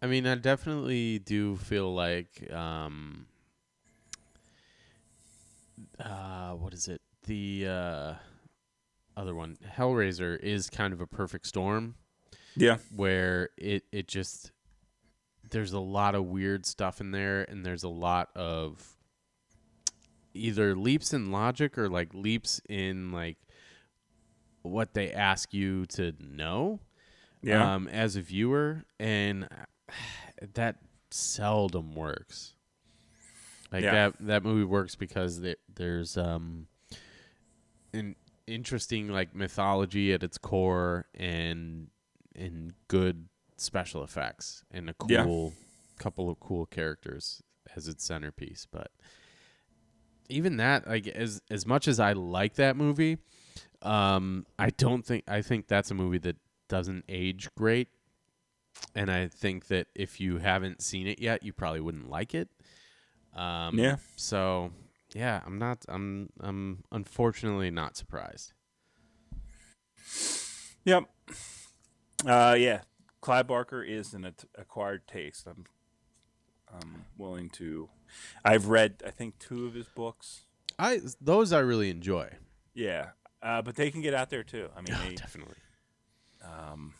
[0.01, 3.27] I mean, I definitely do feel like, um,
[5.99, 6.99] uh, what is it?
[7.25, 8.13] The uh,
[9.15, 11.95] other one, Hellraiser, is kind of a perfect storm
[12.55, 14.51] yeah, where it it just
[15.49, 18.97] there's a lot of weird stuff in there, and there's a lot of
[20.33, 23.37] either leaps in logic or like leaps in like
[24.63, 26.79] what they ask you to know
[27.41, 29.47] yeah, um, as a viewer, and
[30.53, 30.77] that
[31.11, 32.55] seldom works.
[33.71, 33.91] Like Yeah.
[33.91, 36.67] that that movie works because there, there's um
[37.93, 38.15] an
[38.47, 41.87] interesting like mythology at its core and
[42.35, 43.27] and good
[43.57, 45.23] special effects and a Yeah.
[45.23, 45.53] cool
[45.99, 47.41] couple of cool characters
[47.75, 48.67] as its centerpiece.
[48.69, 48.91] But
[50.29, 53.17] even that, like as as much as I like that movie,
[53.81, 57.89] um, I don't think I think that's a movie that doesn't age great.
[58.95, 62.49] And I think that if you haven't seen it yet, you probably wouldn't like it.
[63.35, 63.97] Um, Yeah.
[64.15, 64.71] So
[65.13, 65.85] yeah, I'm not.
[65.87, 66.29] I'm.
[66.39, 68.53] I'm unfortunately not surprised.
[70.85, 71.03] yep.
[72.25, 72.81] Uh, yeah,
[73.21, 75.47] Clive Barker is an at- acquired taste.
[75.47, 75.65] I'm
[76.73, 77.89] I'm willing to.
[78.45, 80.45] I've read I think two of his books.
[80.79, 82.29] I those I really enjoy.
[82.73, 83.09] Yeah,
[83.41, 84.69] uh, but they can get out there too.
[84.75, 85.55] I mean, they, Definitely.
[86.43, 86.93] um,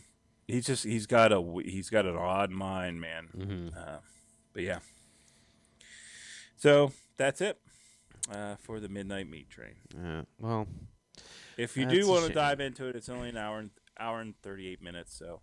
[0.47, 3.27] he's just he's got a he's got an odd mind, man.
[3.33, 3.97] hmm Uh,
[4.53, 4.79] but yeah.
[6.57, 7.59] So that's it
[8.31, 9.75] uh, for the midnight meat train.
[9.95, 10.21] Yeah.
[10.39, 10.67] Well,
[11.57, 12.35] If you That's do a want to shame.
[12.35, 15.41] dive into it, it's only an hour and hour and thirty eight minutes, so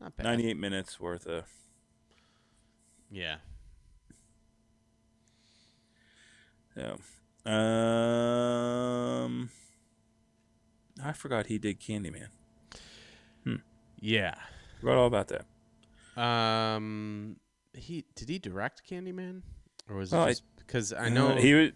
[0.00, 0.24] not bad.
[0.24, 1.44] ninety eight minutes worth of
[3.10, 3.36] Yeah.
[6.74, 6.98] So,
[7.50, 7.54] um,
[11.02, 12.28] I forgot he did Candyman.
[14.00, 14.34] Yeah.
[14.80, 15.46] Forgot all about that.
[16.20, 17.36] Um.
[17.72, 19.42] He did he direct Candyman,
[19.88, 21.70] or was it Well, I- just because I know Uh, he was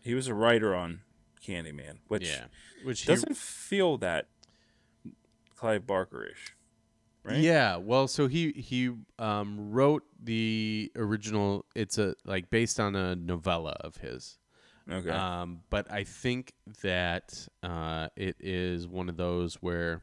[0.00, 1.00] he was a writer on
[1.44, 2.44] Candyman, which yeah,
[2.84, 4.28] which he doesn't feel that
[5.56, 6.54] Clive Barker-ish,
[7.22, 7.38] right?
[7.38, 11.64] Yeah, well, so he he um, wrote the original.
[11.74, 14.38] It's a like based on a novella of his.
[14.90, 15.10] Okay.
[15.10, 20.02] Um, but I think that uh, it is one of those where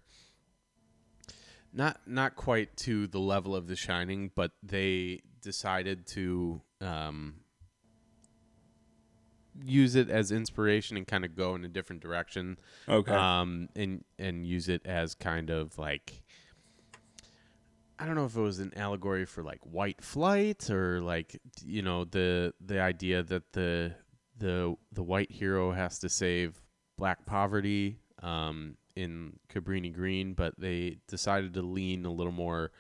[1.73, 7.35] not not quite to the level of The Shining, but they decided to um,
[9.63, 12.57] use it as inspiration and kind of go in a different direction
[12.89, 13.13] okay.
[13.13, 16.21] um, and and use it as kind of like
[17.97, 21.81] I don't know if it was an allegory for like white flight or like you
[21.81, 23.93] know the the idea that the
[24.37, 26.61] the the white hero has to save
[26.97, 32.71] black poverty um, in Cabrini Green, but they decided to lean a little more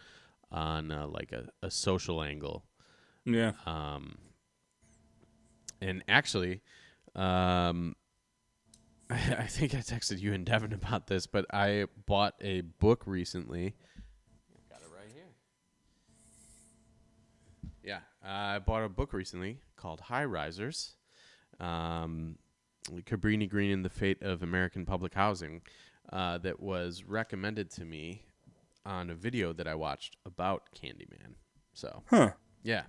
[0.51, 2.63] on uh, like a, a social angle.
[3.25, 3.53] yeah.
[3.65, 4.17] Um,
[5.81, 6.61] and actually,
[7.15, 7.95] um,
[9.09, 13.03] I, I think I texted you and Devin about this, but I bought a book
[13.05, 13.75] recently.
[14.69, 15.29] Got it right here.
[17.83, 20.95] Yeah, I bought a book recently called High Risers.
[21.59, 22.37] Um,
[23.05, 25.61] Cabrini Green and the Fate of American Public Housing.
[26.13, 28.21] uh, that was recommended to me
[28.85, 31.33] on a video that I watched about Candyman.
[31.73, 32.33] So Huh.
[32.61, 32.83] yeah.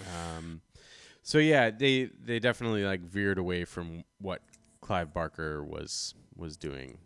[0.00, 0.60] Um,
[1.22, 4.42] so yeah, they they definitely like veered away from what
[4.80, 6.98] Clive Barker was was doing.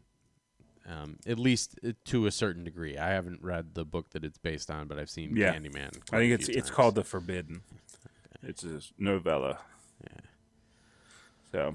[0.88, 2.96] Um, at least uh, to a certain degree.
[2.98, 5.54] I haven't read the book that it's based on, but I've seen Yeah.
[5.54, 5.96] Candyman.
[6.12, 6.70] I think it's it's times.
[6.70, 7.60] called The Forbidden.
[8.42, 9.58] It's a novella.
[10.02, 10.20] Yeah.
[11.52, 11.74] So,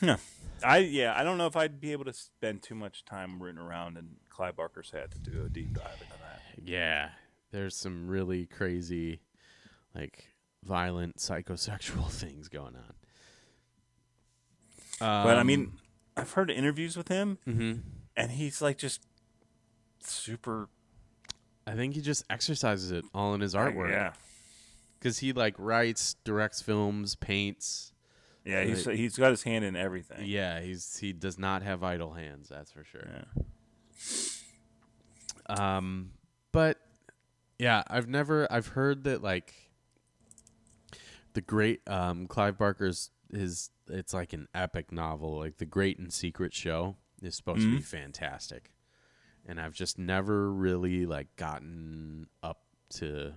[0.00, 0.16] yeah.
[0.64, 3.60] I yeah, I don't know if I'd be able to spend too much time rooting
[3.60, 6.40] around in Clive Barker's head to do a deep dive into that.
[6.64, 7.10] Yeah,
[7.50, 9.20] there's some really crazy,
[9.94, 10.28] like
[10.64, 12.94] violent psychosexual things going on.
[14.98, 15.72] But I Um, mean,
[16.16, 17.80] I've heard interviews with him, mhm.
[18.16, 19.02] and he's like just
[20.00, 20.68] super
[21.66, 23.90] I think he just exercises it all in his artwork.
[23.90, 24.12] Yeah,
[24.98, 27.92] because he like writes, directs films, paints.
[28.44, 28.62] yeah.
[28.64, 28.96] He's Right.
[28.96, 30.24] he's got his hand in everything.
[30.26, 32.48] Yeah, he's he does not have idle hands.
[32.48, 33.06] That's for sure.
[33.06, 33.42] Yeah.
[35.76, 36.12] Um,
[36.52, 36.78] but
[37.58, 39.54] yeah, I've never I've heard that like
[41.34, 46.12] the great um Clive Barker's his it's like an epic novel, like The Great and
[46.12, 48.70] Secret Show is supposed to be fantastic.
[49.46, 52.60] And I've just never really like gotten up
[52.96, 53.32] to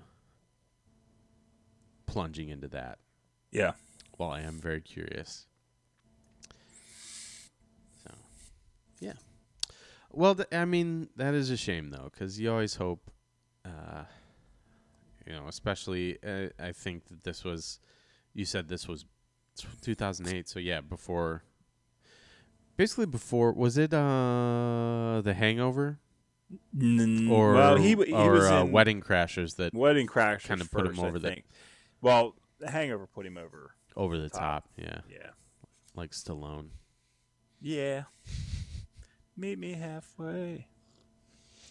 [2.06, 3.00] plunging into that.
[3.52, 3.72] Yeah.
[4.18, 5.48] Well, I am very curious.
[8.04, 8.14] So,
[9.00, 9.14] yeah.
[10.12, 13.12] Well, th- I mean, that is a shame though, because you always hope,
[13.66, 14.04] uh,
[15.26, 17.80] you know, especially uh, I think that this was,
[18.34, 19.06] you said this was
[19.82, 21.44] 2008, so yeah, before,
[22.78, 26.00] basically before, was it uh The Hangover
[26.80, 30.44] N- or well, he w- he or was uh, in Wedding Crashers that Wedding Crashers
[30.48, 31.46] kinda put him first, I over the- think.
[32.02, 33.72] Well, the Hangover put him over.
[33.96, 34.40] over the Top.
[34.66, 35.30] top, yeah, Yeah.
[35.96, 36.70] like Stallone.
[37.62, 38.04] Yeah.
[39.38, 40.68] Meet me halfway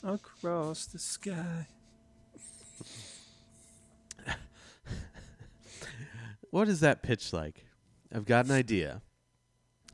[0.02, 1.68] across the sky.
[6.54, 7.66] What is that pitch like?
[8.14, 9.02] I've got an idea.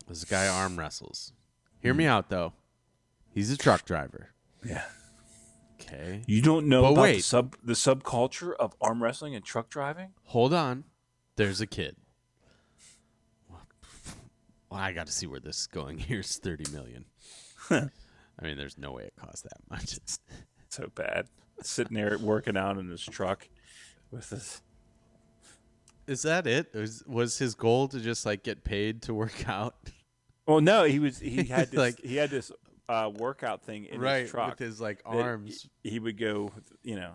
[0.06, 1.32] This guy arm wrestles.
[1.80, 1.98] Hear Hmm.
[2.00, 2.52] me out though.
[3.32, 4.34] He's a truck driver.
[4.62, 4.84] Yeah.
[5.80, 6.22] Okay.
[6.26, 10.12] You don't know But about the sub the subculture of arm wrestling and truck driving?
[10.24, 10.84] Hold on.
[11.36, 11.96] There's a kid.
[13.48, 13.60] Well,
[14.80, 15.96] I got to see where this is going.
[16.10, 17.06] Here's 30 million.
[17.70, 17.88] I
[18.42, 19.94] mean, there's no way it cost that much.
[19.96, 20.20] It's
[20.68, 21.26] so bad.
[21.62, 23.48] Sitting there working out in his truck
[24.10, 24.60] with his
[26.10, 26.74] Is that it?
[26.74, 29.76] Was, was his goal to just like get paid to work out?
[30.46, 32.50] Well, no, he was he had this Like- he had this
[32.88, 34.50] uh, workout thing in right, his truck.
[34.50, 35.68] with his like arms.
[35.84, 36.50] He, he would go,
[36.82, 37.12] you know,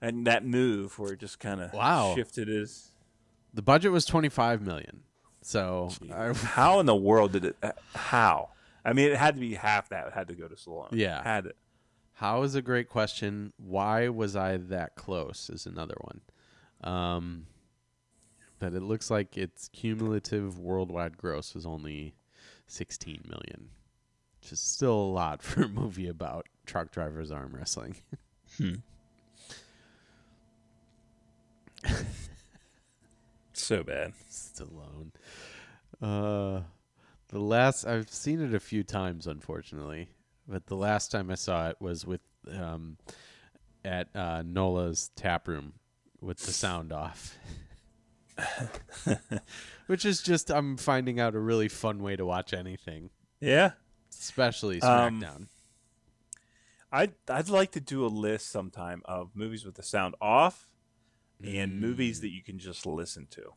[0.00, 2.12] and that move where it just kind of Wow.
[2.14, 2.92] shifted his.
[3.52, 5.02] The budget was 25 million.
[5.42, 7.56] So, I, How in the world did it?
[7.62, 8.50] uh, How?
[8.84, 10.88] I mean, it had to be half that It had to go to Stallone.
[10.92, 11.22] Yeah.
[11.24, 11.54] had to.
[12.14, 13.52] How is a great question.
[13.56, 15.50] Why was I that close?
[15.52, 16.20] Is another one.
[16.84, 17.46] Um,
[18.58, 22.14] but it looks like its cumulative worldwide gross was only
[22.66, 23.70] 16 million,
[24.40, 27.96] which is still a lot for a movie about truck drivers arm wrestling.
[33.68, 34.14] So bad.
[34.30, 35.10] Stallone.
[36.00, 36.62] Uh,
[37.28, 40.08] the last I've seen it a few times, unfortunately,
[40.46, 42.96] but the last time I saw it was with um,
[43.84, 45.74] at uh, Nola's tap room
[46.20, 47.36] with the sound off,
[49.86, 53.72] which is just I'm finding out a really fun way to watch anything, Yeah,
[54.18, 55.46] especially Um, SmackDown.
[56.90, 60.68] I'd I'd like to do a list sometime of movies with the sound off
[61.44, 63.52] and movies that you can just listen to.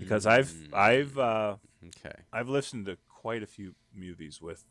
[0.00, 1.56] Because I've I've uh,
[1.88, 4.64] okay, I've listened to quite a few movies with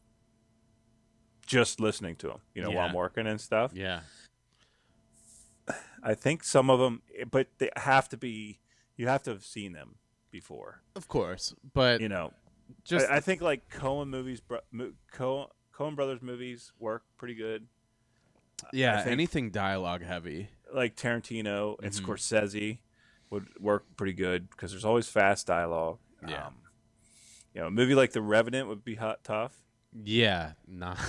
[1.46, 3.72] just listening to them, you know, while I'm working and stuff.
[3.76, 4.00] yeah,
[6.02, 8.60] I think some of them, but they have to be.
[8.98, 9.96] You have to have seen them
[10.32, 10.82] before.
[10.96, 12.34] of course, but You know,
[12.84, 14.42] just I, I think like Coen movies,
[15.14, 17.68] Coen, Coen Brothers movies work pretty good.
[18.72, 20.50] yeah, anything dialogue heavy.
[20.74, 22.02] Like Tarantino and Mhm.
[22.06, 22.80] Scorsese
[23.30, 26.00] would work pretty good because there's always fast dialogue.
[26.28, 26.48] Yeah.
[26.48, 26.56] Um,
[27.54, 29.62] you know, a movie like The Revenant would be hot tough.
[30.04, 30.96] Yeah, nah.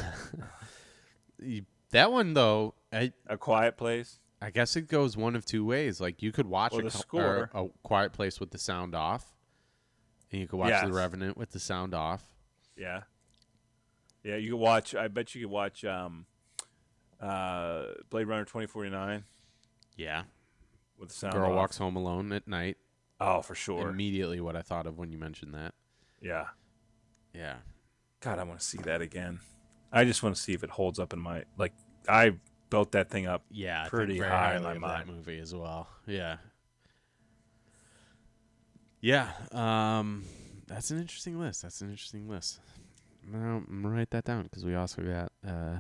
[1.91, 4.19] That one though, I A Quiet Place.
[4.43, 6.01] I guess it goes one of two ways.
[6.01, 9.33] Like you could watch a, score- a Quiet Place with the sound off,
[10.31, 10.87] and you could watch Yes.
[10.87, 12.25] The Revenant with the sound off.
[12.77, 13.03] Yeah.
[14.23, 14.95] Yeah, you could watch.
[14.95, 16.27] I bet you could watch um,
[17.21, 19.25] uh, Blade Runner twenty forty nine
[19.97, 20.23] Yeah,
[20.99, 21.35] with the sound.
[21.35, 21.57] Girl off.
[21.57, 22.77] walks home alone at night.
[23.21, 23.89] Oh, for sure.
[23.89, 25.75] Immediately, what I thought of when you mentioned that.
[26.21, 26.47] yeah.
[27.35, 27.57] Yeah,
[28.21, 29.41] God, I want to see that again.
[29.93, 31.73] I just want to see if it holds up in my like.
[32.09, 32.35] I
[32.75, 33.45] built that thing up.
[33.53, 35.07] Yeah, Pretty high in my mind.
[35.09, 35.87] movie as well.
[36.09, 36.39] Yeah.
[39.01, 40.25] Yeah, um,
[40.67, 41.63] that's an interesting list.
[41.63, 42.59] That's an interesting list.
[43.31, 45.77] Now I'm gonna write that down because we also got uh,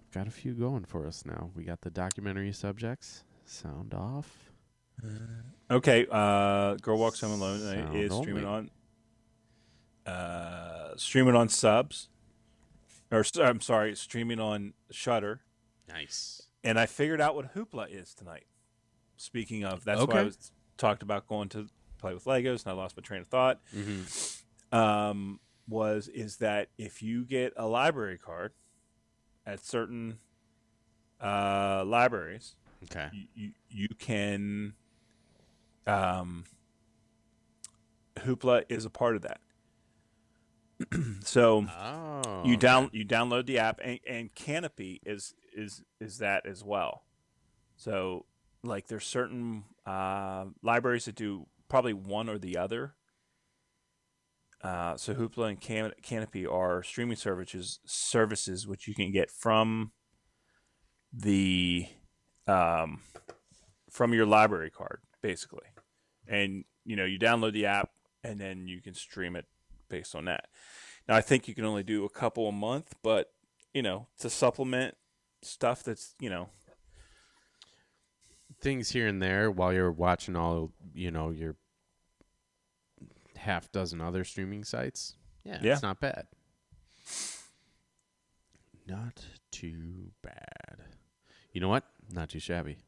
[0.00, 1.50] I've got a few going for us now.
[1.54, 3.22] We got the documentary subjects.
[3.44, 4.50] Sound off.
[5.70, 8.70] Okay, uh, Girl Walks Home Alone uh, Sound is streaming only.
[10.06, 12.08] on uh, streaming on subs,
[13.10, 15.40] or I'm sorry, streaming on Shudder.
[15.88, 16.42] Nice.
[16.64, 18.44] And I figured out what Hoopla is tonight.
[19.16, 22.76] Speaking of, that's why I was talked about going to play with Legos, and I
[22.76, 23.60] lost my train of thought.
[23.74, 24.76] Mm-hmm.
[24.76, 28.52] Um, was is that if you get a library card
[29.46, 30.18] at certain
[31.20, 32.54] uh, libraries,
[32.84, 33.08] Okay.
[33.12, 34.74] you, you, you can
[35.86, 36.44] um,
[38.18, 39.40] Hoopla is a part of that.
[41.24, 42.42] so Oh.
[42.44, 42.56] you okay.
[42.56, 47.04] down you download the app and, and Kanopy is is is that as well.
[47.76, 48.26] So
[48.62, 52.94] like there's certain uh, libraries that do probably one or the other.
[54.62, 59.92] Uh, so Hoopla and Can- Kanopy are streaming services services which you can get from
[61.12, 61.86] the
[62.46, 63.00] um,
[63.90, 65.66] from your library card basically,
[66.26, 67.90] and you know you download the app
[68.24, 69.46] and then you can stream it
[69.88, 70.46] based on that.
[71.08, 73.32] Now I think you can only do a couple a month, but
[73.74, 74.96] you know to supplement
[75.42, 76.48] stuff that's you know
[78.60, 81.54] things here and there while you're watching all you know your
[83.36, 85.14] half dozen other streaming sites.
[85.44, 85.72] Yeah, Yeah.
[85.74, 86.26] it's not bad.
[88.86, 90.78] Not too bad.
[91.52, 91.84] You know what?
[92.10, 92.78] Not too shabby.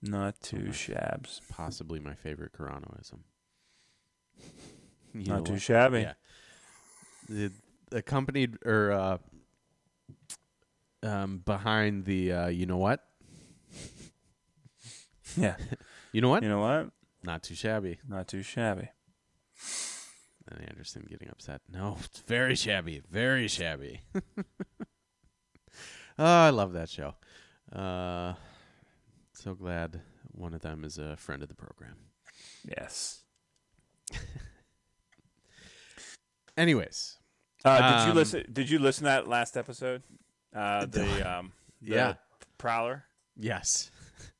[0.00, 0.92] not too Okay.
[0.94, 3.20] shabs, Possibly my favorite Caranoism.
[5.14, 5.62] You not too what?
[5.62, 6.00] shabby.
[6.00, 6.12] Yeah.
[7.28, 7.52] The
[7.92, 9.18] accompanied or uh,
[11.02, 13.04] um, behind the uh, you know what?
[15.36, 15.56] Yeah.
[16.10, 16.42] You know what?
[16.42, 16.90] You know what?
[17.22, 17.98] Not too shabby.
[18.08, 18.88] Not too shabby.
[20.50, 21.60] And Anderson getting upset.
[21.70, 23.02] No, it's very shabby.
[23.10, 24.00] Very shabby.
[24.16, 24.22] oh,
[26.18, 27.14] I love that show.
[27.70, 28.32] Uh,
[29.34, 30.00] so glad
[30.32, 31.96] one of them is a friend of the program.
[32.64, 33.20] Yes.
[36.58, 37.16] Anyways,
[37.64, 38.44] Uh, did you Um, listen?
[38.52, 40.02] Did you listen to that last episode?
[40.54, 42.14] Uh, The- the um, the yeah.
[42.58, 43.04] Prowler.
[43.36, 43.90] yes.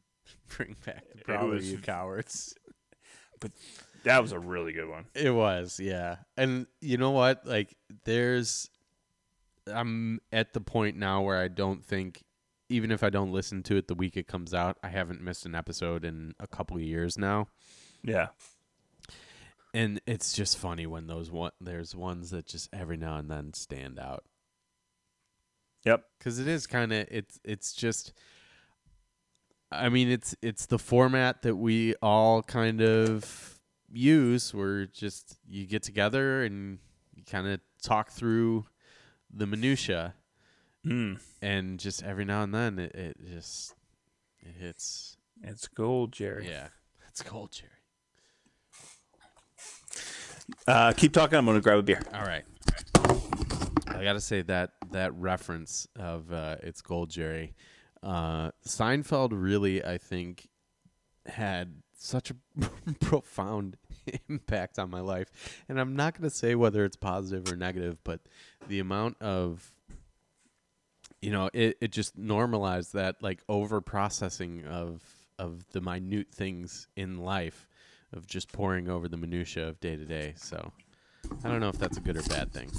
[0.56, 2.54] Bring back the prowler, was- you cowards.
[3.40, 3.52] But
[4.04, 5.06] that was a really good one.
[5.14, 6.16] It was, yeah.
[6.36, 7.46] And you know what?
[7.46, 8.68] Like, there's,
[9.72, 12.24] I'm at the point now where I don't think,
[12.68, 15.46] even if I don't listen to it the week it comes out, I haven't missed
[15.46, 17.46] an episode in a couple of years now.
[18.02, 18.28] Yeah.
[19.74, 23.52] And it's just funny when those one, there's ones that just every now and then
[23.52, 24.24] stand out.
[25.84, 26.04] Yep.
[26.18, 28.12] because it is kind of it's it's just
[29.70, 33.58] i mean it's it's the format that we all kind of
[33.90, 36.78] use where just you get together and
[37.14, 38.66] you kind of talk through
[39.32, 40.14] the minutia
[40.86, 41.20] Mm.
[41.42, 43.74] and just every now and then it, it just
[44.40, 46.48] it hits It's gold, Jerry.
[46.48, 46.68] yeah
[47.08, 47.70] it's gold, jerry
[50.66, 51.38] Uh, keep talking.
[51.38, 52.02] I'm gonna grab a beer.
[52.14, 52.44] all right
[53.88, 57.54] i gotta say that that reference of uh it's gold jerry
[58.02, 60.48] uh seinfeld really i think
[61.26, 62.36] had such a
[63.00, 63.76] profound
[64.28, 67.98] impact on my life and i'm not going to say whether it's positive or negative
[68.04, 68.20] but
[68.68, 69.72] the amount of
[71.20, 75.02] you know it, it just normalized that like over processing of
[75.38, 77.67] of the minute things in life
[78.12, 80.72] of just pouring over the minutia of day to day so
[81.44, 82.70] i don't know if that's a good or bad thing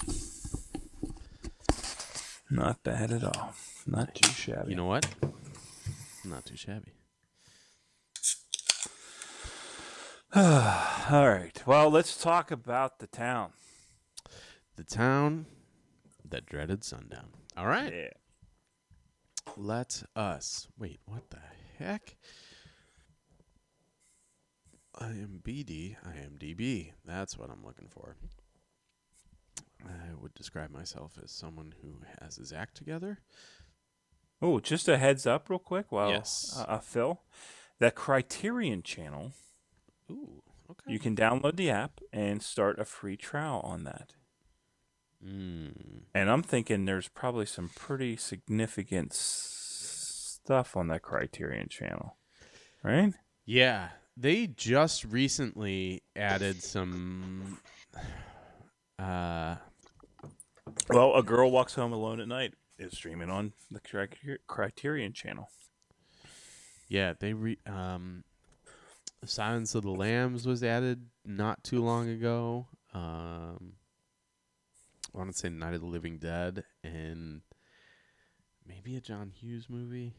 [2.52, 3.54] Not bad at all.
[3.86, 4.72] Not too shabby.
[4.72, 5.06] you know what
[6.26, 6.94] not too shabby
[10.36, 11.60] All right.
[11.66, 13.52] Well, let's talk about the town.
[14.76, 15.46] the town
[16.28, 18.10] that dreaded sundown all right Yeah.
[19.58, 21.00] Let us wait.
[21.06, 21.40] What the
[21.80, 22.16] heck?
[24.96, 26.92] IMBD, IMDb.
[27.06, 28.18] That's what I'm looking for.
[29.86, 33.20] I would describe myself as someone who has his act together.
[34.42, 35.92] Oh, just a heads up, real quick.
[35.92, 36.56] While Yes.
[36.58, 37.22] uh, uh, Phil,
[37.80, 39.32] that Criterion channel,
[40.12, 40.92] Ooh, okay.
[40.94, 44.14] you can download the app and start a free trial on that.
[45.26, 52.16] Mm, And I'm thinking there's probably some pretty significant s- stuff on that Criterion channel,
[52.84, 53.14] right?
[53.46, 53.90] yeah,
[54.20, 57.60] they just recently added some
[59.00, 59.56] uh,
[60.90, 65.50] Well, A Girl Walks Home Alone at Night is streaming on the Criterion- channel.
[66.88, 68.24] Yeah, they re um
[69.26, 72.68] Silence of the Lambs was added not too long ago.
[72.94, 73.74] Um
[75.14, 77.42] I want to say Night of the Living Dead and
[78.68, 80.14] maybe a John Hughes movie.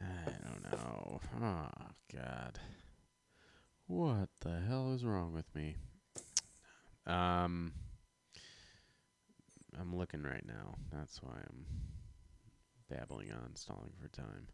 [0.00, 1.20] I don't know.
[1.42, 2.58] Oh god.
[3.86, 5.76] What the hell is wrong with me?
[7.06, 7.72] Um
[9.78, 10.76] I'm looking right now.
[10.92, 11.66] That's why I'm
[12.90, 14.48] babbling on, stalling for time.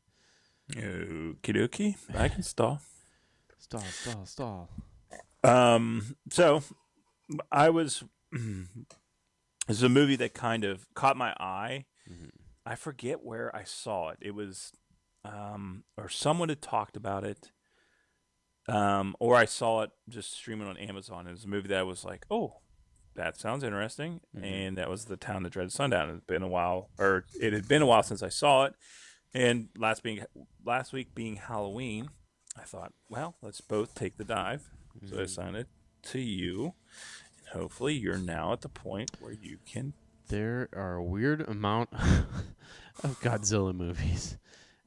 [0.72, 1.96] Okie dokie.
[2.14, 2.80] I can stall.
[3.58, 4.70] Stall, stall, stall.
[5.42, 6.62] Um, so
[7.50, 8.04] I was.
[9.66, 11.86] This is a movie that kind of caught my eye.
[12.06, 12.28] Mhm.
[12.66, 14.18] I forget where I saw it.
[14.20, 14.72] It was,
[15.24, 17.50] um, or someone had talked about it,
[18.68, 21.26] um, or I saw it just streaming on Amazon.
[21.26, 22.60] It was a movie that I was like, oh,
[23.14, 24.42] that sounds interesting, Mhm.
[24.42, 26.10] and that was the town that dreaded sundown.
[26.10, 28.74] It's been a while, or it had been a while since I saw it,
[29.32, 30.24] and last being
[30.64, 32.08] last week being Halloween,
[32.56, 34.70] I thought, well, let's both take the dive.
[35.10, 35.68] So I assigned it
[36.04, 36.74] to you.
[37.38, 39.94] And hopefully you're now at the point where you can
[40.28, 41.92] There are a weird amount
[43.02, 44.38] of Godzilla movies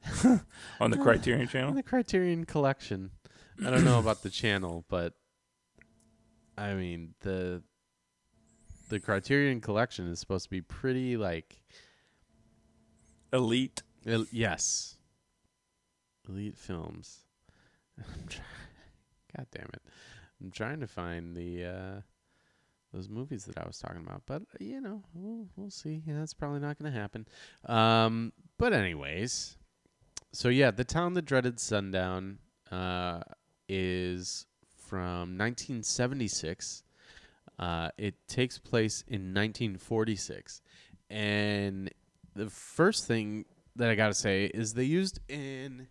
[0.80, 1.72] on the Criterion in channel.
[1.72, 3.10] the Criterion Collection.
[3.64, 5.14] I don't know about the channel, but
[6.56, 7.62] I mean the
[8.88, 11.62] the Criterion Collection is supposed to be pretty like
[13.32, 13.82] Elite.
[14.06, 14.96] el- yes,
[16.28, 17.20] elite films.
[17.98, 19.82] God damn it!
[20.40, 22.00] I'm trying to find the uh,
[22.94, 26.02] those movies that I was talking about, but uh, you know, we'll we'll see.
[26.06, 27.26] Yeah, that's probably not going to happen.
[27.66, 29.57] Um, but anyways,
[30.32, 32.38] so yeah, the town that dreaded sundown
[32.70, 33.20] uh,
[33.68, 34.46] is
[34.86, 36.82] from 1976.
[37.58, 40.62] Uh, it takes place in 1946,
[41.10, 41.90] and
[42.36, 45.88] the first thing that I got to say is they used an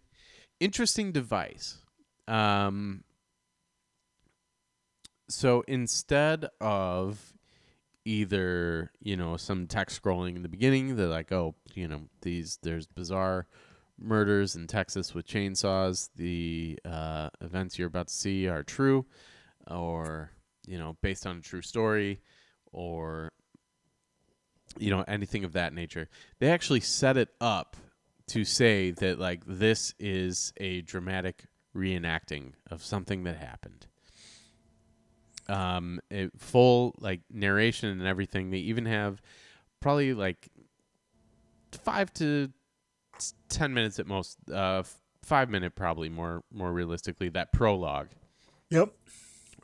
[0.59, 1.77] interesting device.
[2.27, 3.03] Um,
[5.29, 7.33] so instead of
[8.05, 12.59] either you know some text scrolling in the beginning, they're like, oh, you know, these
[12.63, 13.45] there's bizarre
[13.99, 16.09] murders in Texas with chainsaws.
[16.15, 19.05] The uh, events you're about to see are true,
[19.69, 20.31] or
[20.67, 22.21] you know, based on a true story,
[22.71, 23.31] or
[24.77, 26.09] you know, anything of that nature.
[26.39, 27.75] They actually set it up
[28.27, 31.45] to say that like this is a dramatic
[31.75, 33.87] reenacting of something that happened.
[35.47, 38.51] Um, it, full like narration and everything.
[38.51, 39.21] They even have
[39.79, 40.49] probably like
[41.71, 42.51] five to
[43.49, 44.37] ten minutes at most.
[44.51, 47.29] Uh, f- five minute probably more more realistically.
[47.29, 48.09] That prologue
[48.69, 48.93] Yep.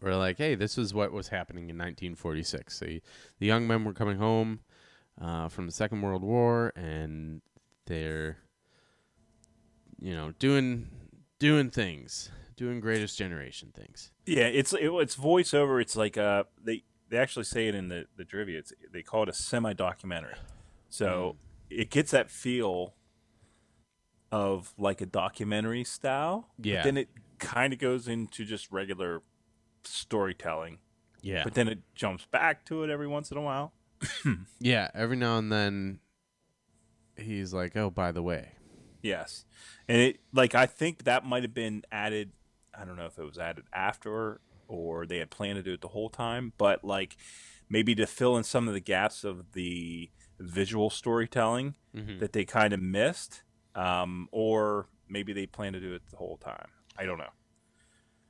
[0.02, 2.80] We're like, hey, this is what was happening in 1946.
[2.80, 3.02] The
[3.40, 4.60] the young men were coming home
[5.20, 7.42] uh, from the Second World War, and
[7.86, 8.38] they're,
[10.02, 10.90] you know, doing
[11.40, 14.12] doing things, doing Greatest Generation things.
[14.26, 15.82] Yeah, it's it, it's voiceover.
[15.82, 18.60] It's like uh they they actually say it in the the trivia.
[18.60, 20.36] It's they call it a semi documentary.
[20.90, 21.38] So
[21.70, 22.94] it gets that feel
[24.34, 26.50] of like a documentary style.
[26.58, 29.22] but then it kind of goes into just regular
[29.84, 30.80] storytelling.
[31.22, 33.74] Yeah, But then it jumps back to it every once in a while.
[34.60, 34.90] yeah.
[34.94, 36.00] Every now and then,
[37.16, 38.54] he's like, oh, by the way,
[39.02, 39.44] Yes,
[39.88, 42.32] and it like I think that might have been added.
[42.78, 45.82] I don't know if it was added after or they had planned to do it
[45.82, 47.18] the whole time, but like
[47.70, 50.10] maybe to fill in some of the gaps of the
[50.40, 52.20] visual storytelling Mhm.
[52.20, 53.44] that they kind of missed,
[53.76, 56.68] um, or maybe they plan to do it the whole time.
[56.98, 57.30] I don't know.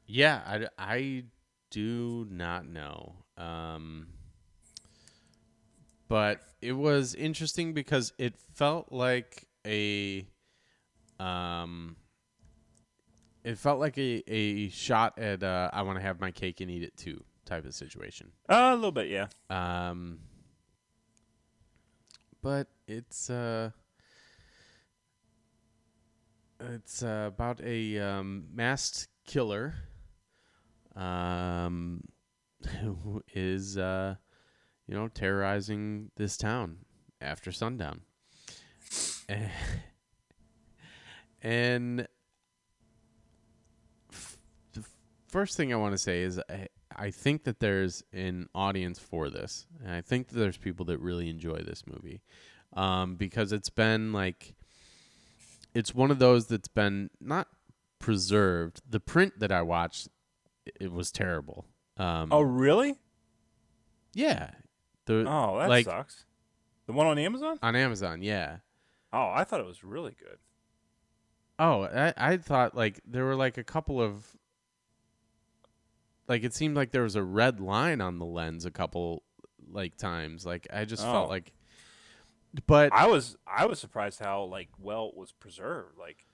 [0.05, 1.23] Yeah, I, I
[1.71, 3.15] do not know.
[3.37, 4.07] Um,
[6.07, 10.27] but it was interesting because it felt like a
[11.19, 11.95] um
[13.43, 16.71] it felt like a, a shot at uh, I want to have my cake and
[16.71, 18.31] eat it too type of situation.
[18.47, 19.27] Uh, a little bit, yeah.
[19.49, 20.19] Um,
[22.41, 23.71] but it's uh,
[26.71, 29.75] it's uh, about a um, masked killer,
[30.95, 32.01] um,
[32.81, 34.15] who is uh,
[34.87, 36.77] you know, terrorizing this town
[37.21, 38.01] after sundown,
[41.41, 42.07] and
[44.11, 44.37] f-
[44.73, 44.83] the
[45.27, 49.29] first thing I want to say is I, I think that there's an audience for
[49.29, 52.21] this, and I think that there's people that really enjoy this movie,
[52.73, 54.55] um, because it's been like,
[55.73, 57.47] it's one of those that's been not
[57.99, 58.81] preserved.
[58.89, 60.09] The print that I watched,
[60.79, 61.65] it was terrible.
[61.97, 62.99] Um, Oh, really?
[64.13, 64.51] yeah,
[65.05, 66.25] The Oh, that like sucks.
[66.85, 67.59] The one on Amazon?
[67.61, 68.57] on Amazon, yeah.
[69.11, 70.37] Oh, I thought it was really good.
[71.59, 74.25] Oh, I I thought like there were like a couple of
[76.27, 79.23] like it seemed like there was a red line on the lens a couple
[79.71, 80.45] like times.
[80.45, 81.11] Like I just Oh.
[81.11, 81.53] felt like
[82.67, 85.97] but I was I was surprised how like well it was preserved.
[85.97, 86.25] Like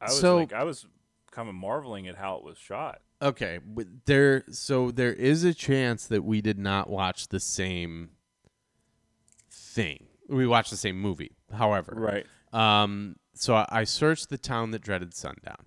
[0.00, 0.86] I was So- like I was
[1.30, 3.00] kind of marveling at how it was shot.
[3.22, 8.10] okay, but there so there is a chance that we did not watch the same
[9.50, 10.06] thing.
[10.28, 11.32] We watched the same movie.
[11.52, 12.26] However, Right.
[12.52, 15.64] Um, so I, I searched the town that dreaded sundown,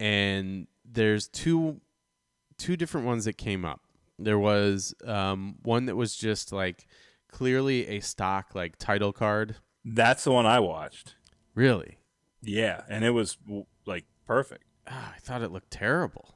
[0.00, 1.80] and there's two
[2.58, 3.80] two different ones that came up.
[4.18, 6.86] There was um, one that was just like
[7.28, 9.56] clearly a stock like title card.
[9.84, 11.14] That's the one I watched.
[11.54, 11.98] Really,
[12.42, 13.38] Yeah, and it was
[13.86, 14.64] like perfect.
[14.86, 16.34] Ah, I thought it looked terrible.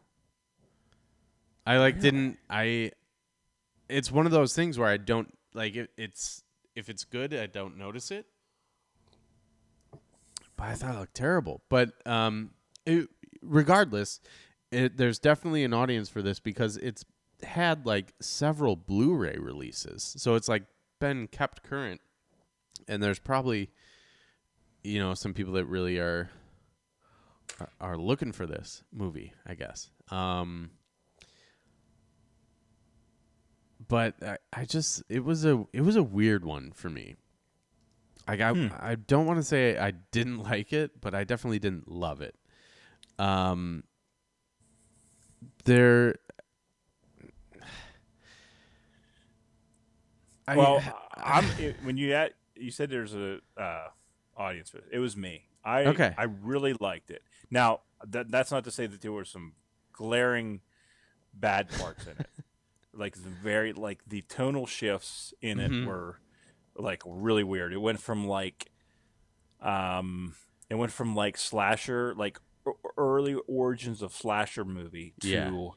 [1.67, 2.93] I like didn't I.
[3.89, 6.43] It's one of those things where I don't like it, it's
[6.75, 8.27] if it's good I don't notice it.
[10.57, 11.63] But I thought it looked terrible.
[11.69, 12.51] But um,
[12.87, 13.09] it,
[13.43, 14.21] regardless,
[14.71, 17.05] it, there's definitely an audience for this because it's
[17.43, 20.65] had like several Blu-ray releases, so it's like
[21.01, 22.01] been kept current,
[22.87, 23.71] and there's probably
[24.85, 26.31] you know some people that really are
[27.59, 29.91] are- are looking for this movie, I guess.
[30.11, 30.71] Um,
[33.89, 37.17] but I, I just it was a it was a weird one for me.
[38.29, 41.91] Like I I don't want to say I didn't like it, but I definitely didn't
[41.91, 42.35] love it.
[43.19, 43.85] Um,
[45.65, 46.17] there.
[50.53, 50.83] I, well,
[51.17, 53.89] I'm it, when you at you said there's a uh,
[54.37, 54.85] audience for it.
[54.93, 55.47] It was me.
[55.65, 56.15] I Okay.
[56.17, 57.23] I really liked it.
[57.51, 59.53] Now that that's not to say that there were some
[59.93, 60.61] glaring
[61.35, 62.27] bad parts in it.
[62.95, 65.83] like the very like the tonal shifts in Mhm.
[65.83, 66.21] it were
[66.77, 67.73] like really weird.
[67.73, 68.71] It went from like
[69.61, 70.35] um
[70.69, 72.39] it went from like slasher like
[72.97, 75.69] early origins of slasher movie to Yeah.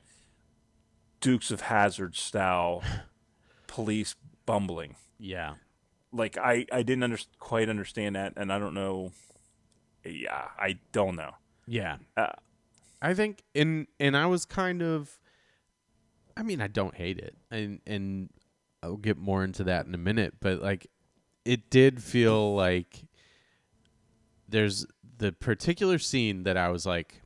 [1.21, 2.83] Dukes of Hazzard style
[3.67, 4.15] police
[4.45, 4.95] bumbling.
[5.19, 5.55] yeah.
[6.11, 9.11] Like I I didn't under, quite understand that, and I don't know.
[10.05, 11.31] Yeah, I don't know.
[11.65, 11.97] Yeah.
[12.15, 12.33] Uh,
[13.01, 15.19] I think and and I was kind of
[16.37, 17.35] I mean, I don't hate it.
[17.49, 18.29] And and
[18.83, 20.87] I'll get more into that in a minute, but like
[21.45, 23.05] it did feel like
[24.47, 24.85] there's
[25.17, 27.21] the particular scene that I was like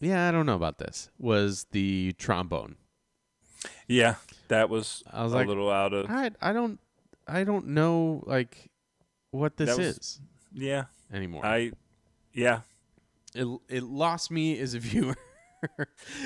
[0.00, 1.10] yeah, I don't know about this.
[1.18, 2.76] Was the trombone.
[3.88, 4.16] Yeah,
[4.48, 6.10] that was, I was a like, little out of.
[6.10, 6.78] I I don't
[7.26, 8.70] I don't know like
[9.30, 10.20] what this was- is
[10.52, 11.44] Yeah, anymore.
[11.44, 11.72] I.
[12.32, 12.60] Yeah,
[13.34, 15.16] it it lost me as a viewer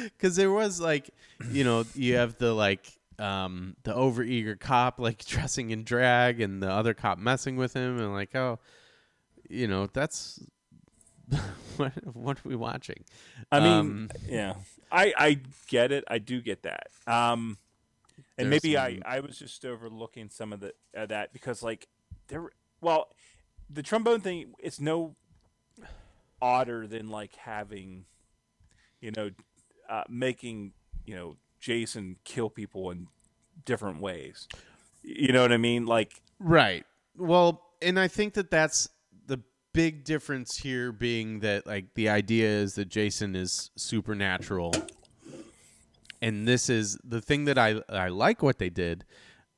[0.05, 1.11] because there was like
[1.51, 6.63] you know you have the like um the overeager cop like dressing in drag and
[6.63, 8.59] the other cop messing with him and like oh
[9.49, 10.41] you know that's
[11.77, 13.05] what what are we watching
[13.53, 14.55] I mean, Um, yeah,
[14.91, 16.03] I I get it.
[16.09, 16.89] I do get that.
[17.07, 17.57] Um,
[18.41, 21.63] and There's maybe some- I I was just overlooking some of the uh, that because
[21.63, 21.89] like
[22.29, 23.09] there, well,
[23.69, 24.55] the trombone thing.
[24.59, 25.17] It's no
[26.43, 28.07] odder than like having,
[29.01, 29.31] you know,
[29.89, 30.73] uh, making
[31.05, 33.09] you know Jason kill people in
[33.65, 34.49] different ways.
[35.03, 35.87] You know what I mean?
[35.87, 36.87] Like right
[37.17, 38.89] well and i think that that's
[39.27, 39.39] the
[39.75, 44.73] big difference here being that like the idea is that jason is supernatural
[46.23, 49.05] and this is the thing that i i like what they did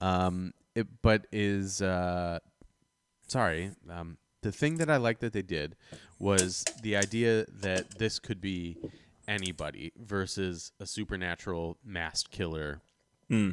[0.01, 2.39] um it, but is uh
[3.27, 5.77] sorry um the thing that i like that they did
[6.19, 8.77] was the idea that this could be
[9.29, 12.81] anybody versus a supernatural masked killer
[13.29, 13.53] Hmm.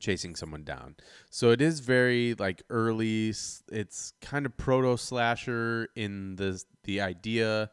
[0.00, 0.96] chasing someone down.
[1.30, 3.28] So it is very like early.
[3.30, 7.70] It's kind of proto slasher in the the idea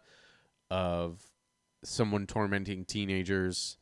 [0.70, 1.22] of
[1.84, 3.76] someone tormenting teenagers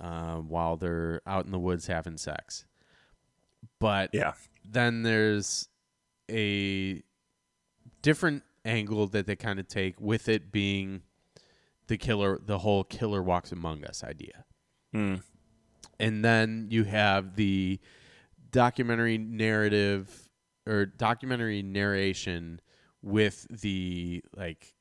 [0.00, 2.64] uh, while they're out in the woods having sex.
[3.80, 4.32] But yeah,
[4.64, 5.68] then there's
[6.30, 7.02] a
[8.02, 11.02] different angle that they kind of take with it being
[11.86, 14.44] the killer the whole killer walks among us idea
[14.92, 15.16] Hmm.
[15.98, 17.78] and then you have the
[18.50, 20.28] documentary narrative
[20.66, 22.60] or documentary narration
[23.02, 24.74] with the like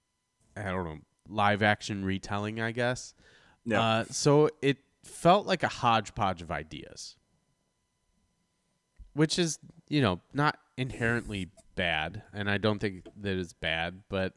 [0.57, 0.97] i don't know
[1.30, 3.13] live action retelling i guess
[3.65, 3.82] yeah.
[3.82, 7.15] uh, so it felt like a hodgepodge of ideas,
[9.13, 14.33] which is, you know, not inherently bad, and I don't think that it's bad, but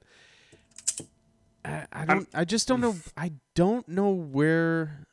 [1.64, 2.28] I, I don't.
[2.32, 2.96] I just don't know.
[3.16, 5.06] I don't know where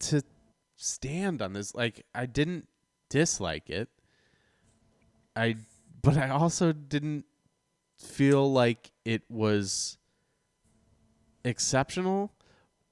[0.00, 0.22] to
[0.76, 1.74] stand on this.
[1.74, 2.68] Like, I didn't
[3.10, 3.88] dislike it.
[5.36, 5.56] I
[6.02, 7.24] but I also didn't
[7.96, 9.98] feel like it was
[11.44, 12.32] exceptional,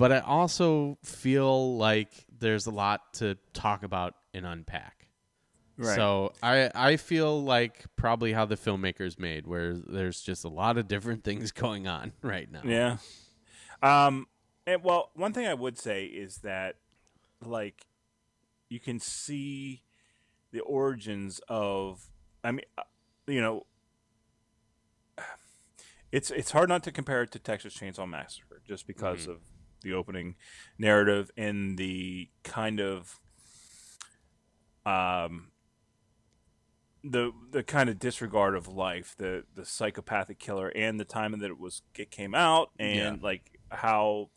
[0.03, 5.07] but I also feel like there's a lot to talk about and unpack.
[5.76, 5.94] Right.
[5.94, 10.76] So I I feel like probably how the filmmakers made, where there's just a lot
[10.76, 12.62] of different things going on right now.
[12.64, 12.96] Yeah.
[13.80, 14.26] Um.
[14.66, 16.78] And well, one thing I would say is that,
[17.40, 17.86] like,
[18.68, 19.84] you can see
[20.50, 22.11] the origins of.
[22.42, 22.82] I mean, uh,
[23.28, 23.66] you know,
[26.11, 29.38] it's it's hard not to compare it to Texas Chainsaw Massacre just because of
[29.83, 30.37] the opening
[30.78, 33.20] narrative and the kind of
[34.85, 35.49] um
[37.05, 41.51] the the kind of disregard of life, the the psychopathic killer, and the time that
[41.51, 43.16] it was it came out, and Yeah.
[43.22, 44.30] like how,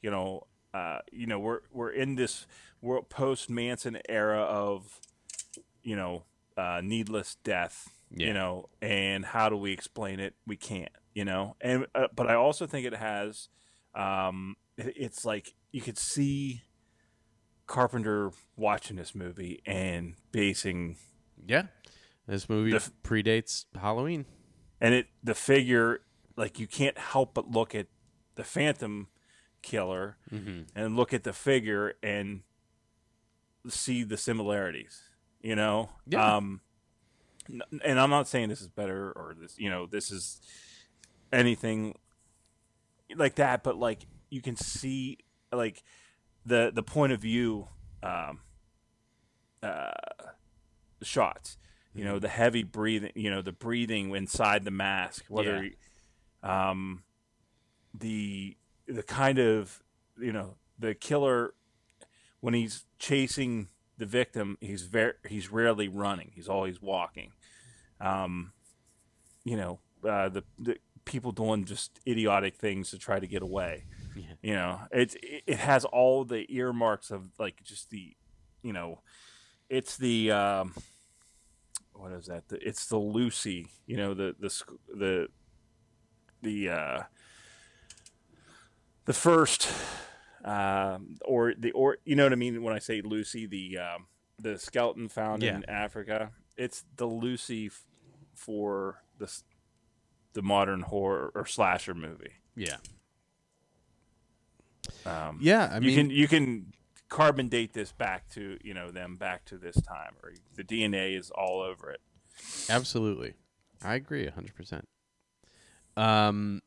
[0.00, 2.46] you know, uh, you know, we're we're in this
[2.80, 5.00] we're post Manson era of,
[5.82, 6.24] you know,
[6.56, 8.28] uh, needless death, Yeah.
[8.28, 10.34] you know, and how do we explain it?
[10.46, 13.48] We can't, you know, and uh, but I also think it has,
[13.94, 16.62] um, it- it's like you could see
[17.66, 20.96] Carpenter watching this movie and basing
[21.46, 21.66] Yeah.
[22.26, 24.26] This movie The predates Halloween.
[24.80, 26.00] and it the figure
[26.36, 27.86] like you can't help but look at
[28.34, 29.08] the phantom
[29.62, 30.62] killer Mm-hmm.
[30.74, 32.42] and look at the figure and
[33.68, 35.02] see the similarities
[35.42, 36.36] you know Yeah.
[36.36, 36.60] um
[37.82, 40.40] and i'm not saying this is better or this you know this is
[41.32, 41.94] anything
[43.16, 45.18] like that but like you can see
[45.52, 45.82] like
[46.44, 47.68] the the point of view
[48.02, 48.40] um
[49.62, 49.90] uh
[51.02, 51.56] shots
[51.94, 55.70] you know the heavy breathing you know the breathing inside the mask whether
[56.42, 57.02] um
[57.98, 58.56] the
[58.86, 59.82] the kind of
[60.18, 61.54] you know the killer
[62.40, 66.32] when he's chasing the victim he's very he's rarely running.
[66.34, 67.32] He's always walking.
[68.00, 68.52] Um
[69.44, 73.84] you know uh the, the people doing just idiotic things to try to get away
[74.16, 74.34] Yeah.
[74.42, 78.16] you know it it has all the earmarks of like just the
[78.62, 79.00] you know
[79.68, 80.74] it's the um
[81.92, 84.62] what is that the, it's the lucy you know the the
[84.94, 85.28] the
[86.42, 87.02] the uh
[89.04, 89.68] the first
[90.44, 94.06] um or the or you know what i mean when i say lucy the um
[94.38, 95.56] the skeleton found Yeah.
[95.56, 97.82] in africa it's the lucy f-
[98.34, 99.30] for the
[100.34, 102.76] the modern horror or slasher movie Yeah.
[105.06, 105.70] um Yeah.
[105.72, 106.72] I you mean, can you can
[107.08, 111.16] carbon date this back to you know them back to this time or the dna
[111.16, 112.00] is all over it
[112.68, 113.34] Absolutely.
[113.84, 114.82] I agree 100%.
[115.96, 116.60] Um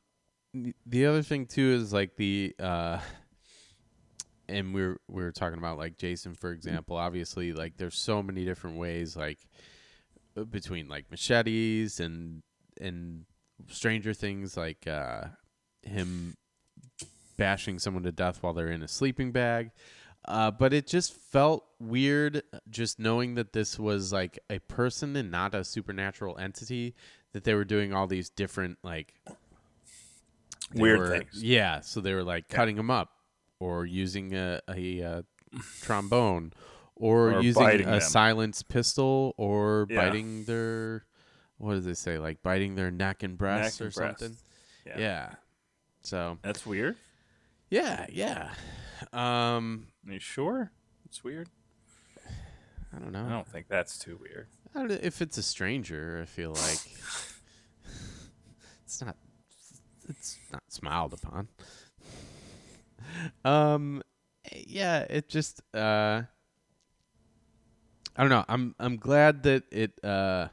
[0.86, 2.99] the other thing too is like the uh
[4.47, 8.45] and we're we are talking about like Jason for example, obviously like there's so many
[8.45, 9.39] different ways like
[10.49, 12.41] between like machetes and
[12.80, 13.26] and
[13.70, 15.24] stranger things like uh
[15.84, 16.36] him
[17.38, 19.72] bashing someone to death while they're in a sleeping bag.
[20.26, 25.32] Uh, but it just felt weird just knowing that this was like a person and
[25.32, 26.93] not a supernatural entity
[27.32, 29.14] that they were doing all these different like
[30.74, 31.41] Weird were- things.
[31.41, 33.10] Yeah, so they were like cutting them up
[33.60, 35.22] or using a, a, uh
[35.82, 36.51] trombone
[36.95, 38.01] or, Or using a them.
[38.01, 39.95] silenced pistol or Yeah.
[40.10, 41.05] biting their
[41.58, 44.38] what does they say like biting their neck and breasts Neck or and something.
[44.86, 44.99] yeah.
[44.99, 45.30] Yeah.
[46.01, 46.95] So that's weird
[47.70, 48.51] yeah, yeah.
[49.12, 50.72] Um, are you sure
[51.05, 51.49] it's weird
[52.95, 53.26] I don't know.
[53.26, 56.51] i don't think that's too weird I don't know, if it's a stranger, I feel
[56.51, 56.80] like
[58.86, 59.16] it's not
[60.08, 61.47] it's not smiled upon.
[63.43, 64.03] Um
[64.55, 66.22] yeah, it just uh
[68.16, 68.45] I don't know.
[68.47, 70.47] I'm I'm glad that it uh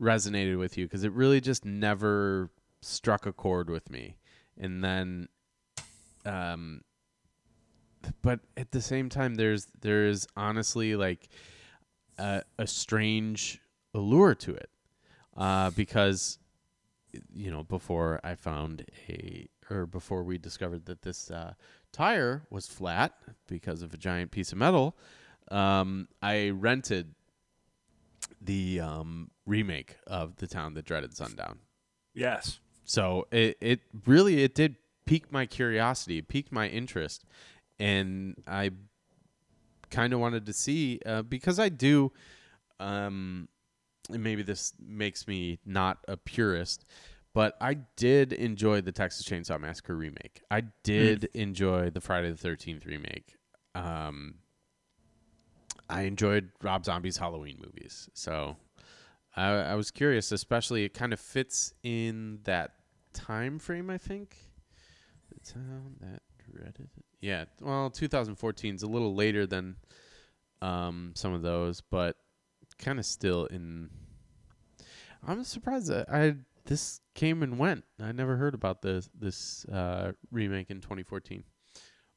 [0.00, 4.16] resonated with you cuz it really just never struck a chord with me.
[4.56, 5.28] And then
[6.24, 6.82] um
[8.22, 11.28] but at the same time there's there's honestly like
[12.18, 13.60] a, a strange
[13.94, 14.70] allure to it
[15.36, 16.38] uh, because
[17.32, 21.54] you know before I found a or before we discovered that this uh,
[21.92, 23.12] tire was flat
[23.46, 24.96] because of a giant piece of metal,
[25.50, 27.14] um, I rented
[28.48, 31.60] the um, remake of the town that dreaded sundown.
[32.14, 37.24] yes So it it really it did pique my curiosity, it piqued my interest,
[37.78, 38.70] and I
[39.90, 42.12] kind of wanted to see uh, because I do.
[42.80, 43.48] Um,
[44.10, 46.86] and maybe this makes me not a purist,
[47.34, 50.40] but I did enjoy the Texas Chainsaw Massacre remake.
[50.50, 53.36] I did enjoy the Friday the Thirteenth remake.
[53.74, 54.36] Um,
[55.88, 58.08] I enjoyed Rob Zombie's Halloween movies.
[58.14, 58.56] So
[59.36, 62.72] I, I was curious, especially it kind of fits in that
[63.12, 63.90] time frame.
[63.90, 64.36] I think
[65.32, 66.88] the town that dreaded.
[67.20, 69.76] Yeah, well, 2014 is a little later than
[70.62, 72.16] um, some of those, but
[72.78, 73.90] kind of still in.
[75.26, 77.84] I'm surprised that I this came and went.
[78.00, 81.42] I never heard about this this uh, remake in 2014,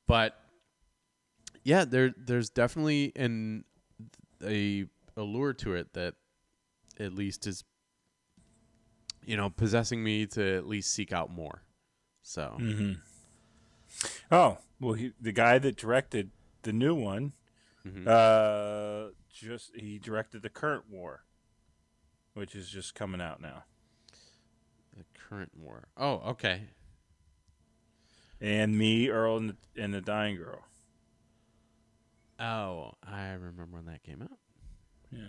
[0.07, 0.35] but
[1.63, 3.63] yeah, there there's definitely an
[4.43, 4.85] a
[5.15, 6.15] allure to it that
[6.99, 7.63] at least is
[9.25, 11.63] you know possessing me to at least seek out more.
[12.21, 12.93] So Mm-hmm.
[14.31, 16.31] Oh well, he, the guy that directed
[16.63, 17.33] the new one,
[17.85, 18.07] mhm.
[18.07, 21.23] uh, just he directed the current war,
[22.33, 23.63] which is just coming out now.
[24.97, 25.87] the current war.
[25.97, 26.69] Oh, okay.
[28.39, 30.63] And me, Earl, and the, and the Dying Girl.
[32.41, 34.37] Oh, I remember when that came out.
[35.11, 35.19] Yeah.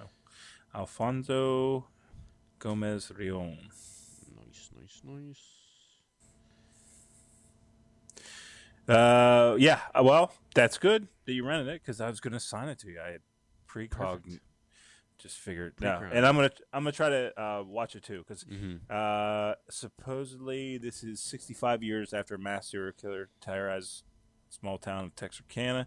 [0.00, 0.08] Oh.
[0.74, 1.86] Alfonso
[2.58, 3.56] Gomez-Rejon.
[4.36, 5.44] Nice, nice, nice.
[8.88, 9.80] Uh, yeah.
[9.94, 12.88] uh, Well, that's good that you rented it because I was gonna sign it to
[12.90, 13.00] you.
[13.00, 13.20] I had
[13.68, 14.24] precog.
[14.24, 14.40] Perfect.
[15.18, 15.74] Just figured.
[15.80, 18.76] No, and I'm gonna I'm gonna try to uh, watch it too because Mm-hmm.
[18.88, 24.02] uh, supposedly this is 65 years after mass serial killer terrorized
[24.48, 25.86] small town of Texarkana.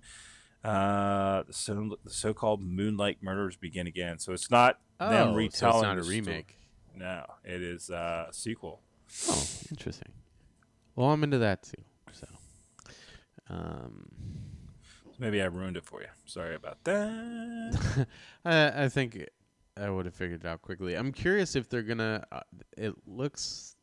[0.64, 4.18] Uh, the, so, the so-called Moonlight Murders begin again.
[4.20, 5.51] So it's not them Oh, retelling.
[5.51, 6.20] so it's not a the story.
[6.22, 6.57] remake.
[6.95, 8.82] No, it is uh, a sequel.
[9.30, 10.11] Oh, interesting.
[10.95, 11.82] Well, I'm into that too.
[12.14, 12.28] So,
[13.49, 14.07] um,
[15.20, 16.07] Maybe I ruined it for you.
[16.26, 18.07] Sorry about that.
[18.45, 19.28] I I think
[19.78, 20.95] I would have figured it out quickly.
[20.95, 22.24] I'm curious if they're gonna.
[22.32, 22.41] Uh,
[22.78, 23.76] it looks,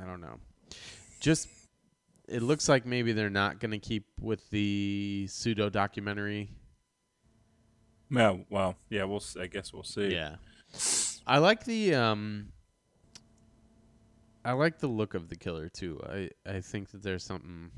[0.00, 0.38] I don't know.
[1.20, 1.48] Just
[2.30, 6.50] it looks like maybe they're not gonna keep with the pseudo documentary.
[8.08, 9.16] no, well, yeah, we'll.
[9.18, 10.12] s- I guess we'll see.
[10.12, 10.36] Yeah,
[11.26, 12.52] I like the um.
[14.44, 16.00] I like the look of the killer too.
[16.08, 17.70] I I think that there's something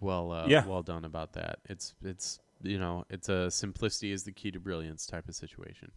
[0.00, 0.66] well uh, Yeah.
[0.66, 1.60] well done about that.
[1.68, 5.92] It's it's you know it's a simplicity is the key to brilliance type of situation.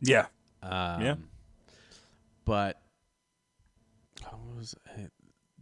[0.00, 0.26] Yeah.
[0.62, 1.28] Um,
[2.44, 2.80] But
[4.56, 5.12] was it?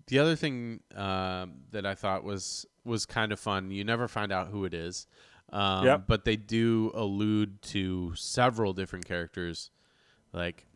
[0.06, 3.70] the other thing um, that I thought was was kind of fun?
[3.70, 5.06] You never find out who it is.
[5.50, 6.04] Um, Yep.
[6.06, 9.70] But they do allude to several different characters.
[10.32, 10.66] Like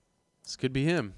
[0.45, 1.15] this could be him.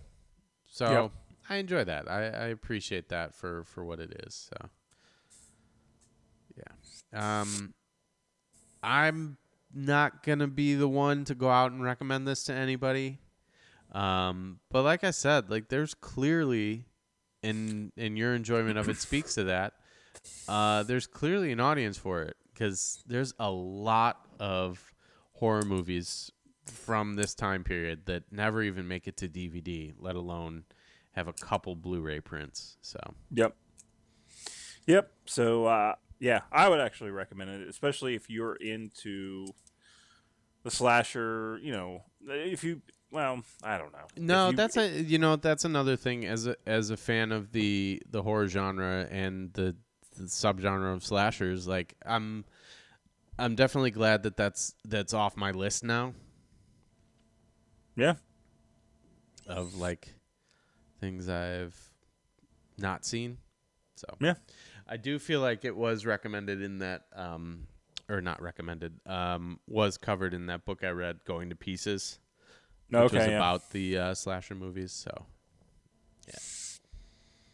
[0.66, 1.12] So Yep.
[1.48, 2.10] I enjoy that.
[2.10, 4.50] I, I appreciate that for for what it is.
[4.50, 4.68] So
[6.56, 7.40] yeah.
[7.40, 7.74] Um,
[8.82, 9.36] I'm
[9.72, 13.18] not gonna be the one to go out and recommend this to anybody.
[13.92, 16.84] Um, but like I said, like there's clearly,
[17.42, 19.74] in in your enjoyment of it speaks to that.
[20.48, 24.92] Uh, there's clearly an audience for it because there's a lot of
[25.32, 26.30] horror movies
[26.66, 30.64] from this time period that never even make it to DVD, let alone
[31.12, 32.76] have a couple Blu-ray prints.
[32.82, 32.98] So
[33.32, 33.56] Yep.
[34.86, 35.10] Yep.
[35.24, 39.46] So uh, yeah, I would actually recommend it, especially if you're into
[40.62, 41.58] the slasher.
[41.62, 44.06] You know, if you well, I don't know.
[44.16, 47.52] No, you- that's a you know that's another thing as a as a fan of
[47.52, 49.76] the the horror genre and the,
[50.16, 51.66] the subgenre of slashers.
[51.66, 52.44] Like I'm
[53.38, 56.12] I'm definitely glad that that's that's off my list now
[57.96, 58.14] yeah.
[59.46, 60.14] of like
[61.00, 61.76] things I've
[62.78, 63.38] not seen.
[63.96, 64.34] So Yeah.
[64.88, 67.66] I do feel like it was recommended in that um
[68.08, 72.18] or not recommended um was covered in that book I read Going to Pieces.
[72.90, 73.16] Which Okay.
[73.18, 73.36] was yeah.
[73.36, 74.92] about the uh, slasher movies.
[74.92, 75.26] So
[76.26, 76.38] Yeah,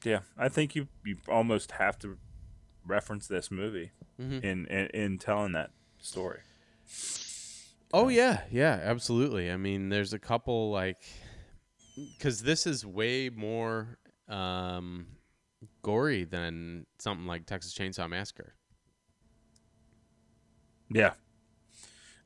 [0.05, 2.17] yeah, I think you you almost have to
[2.85, 4.43] reference this movie Mhm.
[4.43, 6.41] in, in in telling that story.
[7.93, 9.51] Oh yeah, yeah, absolutely.
[9.51, 11.03] I mean, there's a couple like
[12.19, 15.07] cuz this is way more um
[15.83, 18.55] gory than something like Texas Chainsaw Massacre.
[20.91, 21.15] Yeah.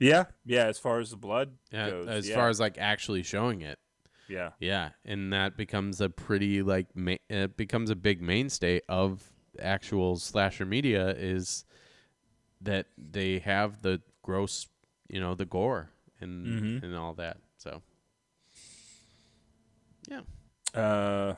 [0.01, 0.65] Yeah, yeah.
[0.67, 3.79] As far as the blood Yeah, goes, as yeah, far as like actually showing it.
[4.29, 9.23] yeah, Yeah, and that becomes a pretty like ma- it becomes a big mainstay of
[9.61, 11.65] actual slasher media is
[12.63, 14.69] that they have the gross,
[15.09, 15.91] you know, the gore
[16.21, 16.83] and Mhm.
[16.83, 17.37] and all that.
[17.59, 17.83] So
[20.09, 20.21] yeah.
[20.75, 21.35] uh,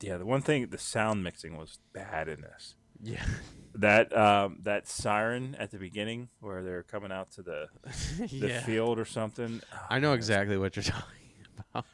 [0.00, 0.16] yeah.
[0.18, 2.74] The one thing, the sound mixing was bad in this.
[3.02, 3.24] Yeah.
[3.76, 7.68] That um, that siren at the beginning where they're coming out to the
[8.18, 8.60] the yeah.
[8.60, 9.60] field or something.
[9.72, 11.84] Oh, I know exactly what you're talking about.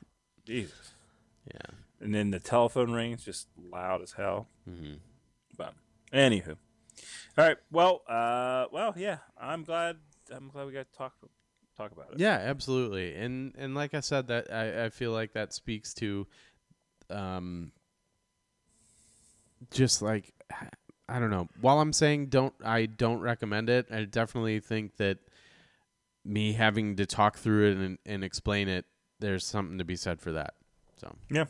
[0.45, 0.93] Jesus.
[1.47, 1.75] Yeah.
[2.01, 4.47] And then the telephone rings just loud as hell.
[4.69, 4.95] hmm
[5.57, 5.73] But
[6.13, 6.57] anywho,
[7.39, 7.57] All right.
[7.71, 9.19] Well, uh, well, yeah.
[9.39, 9.97] I'm glad.
[10.31, 11.15] I'm glad we got to talk
[11.77, 12.19] talk about it.
[12.21, 13.15] Yeah, absolutely.
[13.15, 16.27] And and like I said, that I, I feel like that speaks to,
[17.09, 17.73] um,
[19.71, 20.33] just like
[21.11, 21.49] I don't know.
[21.61, 23.87] While I'm saying don't, I don't recommend it.
[23.91, 25.19] I definitely think that
[26.25, 28.85] me having to talk through it and, and explain it,
[29.19, 30.55] there's something to be said for that.
[30.99, 31.47] So Yeah.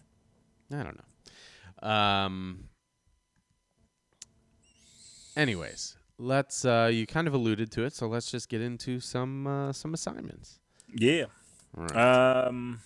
[0.73, 1.89] I don't know.
[1.89, 2.65] Um.
[5.37, 6.65] Anyways, let's.
[6.65, 9.95] Uh, you kind of alluded to it, so let's just get into some uh, some
[9.95, 10.59] assignments.
[10.95, 11.27] Yeah.
[11.77, 12.47] All right.
[12.47, 12.81] Um.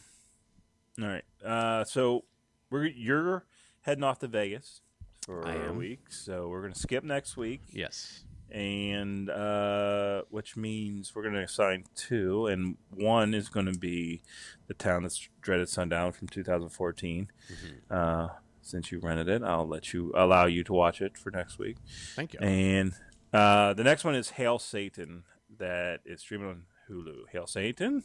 [1.01, 1.25] All right.
[1.45, 1.85] Uh.
[1.85, 2.25] So
[2.71, 3.45] we're you're
[3.83, 4.81] heading off to Vegas
[5.25, 5.77] for I a am.
[5.77, 8.25] week, so we're gonna skip next week, yes.
[8.51, 14.23] and uh, which means we're gonna assign two, and one is gonna be
[14.67, 17.31] the town that's dreaded sundown from 2014.
[17.53, 17.95] Mm-hmm.
[17.95, 18.29] Uh,
[18.63, 21.77] since you rented it, I'll let you allow you to watch it for next week.
[22.15, 22.41] Thank you.
[22.41, 22.93] And
[23.33, 25.25] uh, the next one is Hail Satan
[25.59, 27.29] that is streaming on Hulu.
[27.31, 28.05] Hail Satan.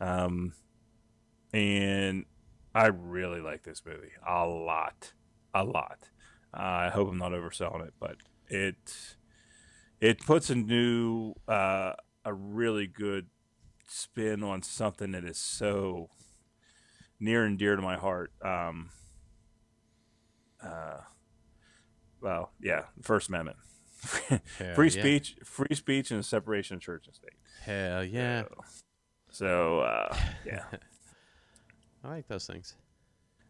[0.00, 0.52] Um,
[1.52, 2.26] and
[2.74, 5.14] I really like this movie a lot,
[5.54, 6.10] a lot.
[6.54, 8.16] Uh, I hope I'm not overselling it, but
[8.48, 8.76] it
[10.00, 11.92] it puts a new, uh,
[12.24, 13.26] a really good
[13.88, 16.08] spin on something that is so
[17.18, 18.32] near and dear to my heart.
[18.42, 18.90] Um,
[20.62, 20.98] uh,
[22.20, 23.58] well, yeah, First Amendment.
[23.98, 24.88] Free yeah.
[24.88, 27.32] speech, free speech, and the separation of church and state.
[27.62, 28.42] Hell yeah.
[28.42, 28.54] So,
[29.30, 30.62] so uh, yeah,
[32.04, 32.74] I like those things.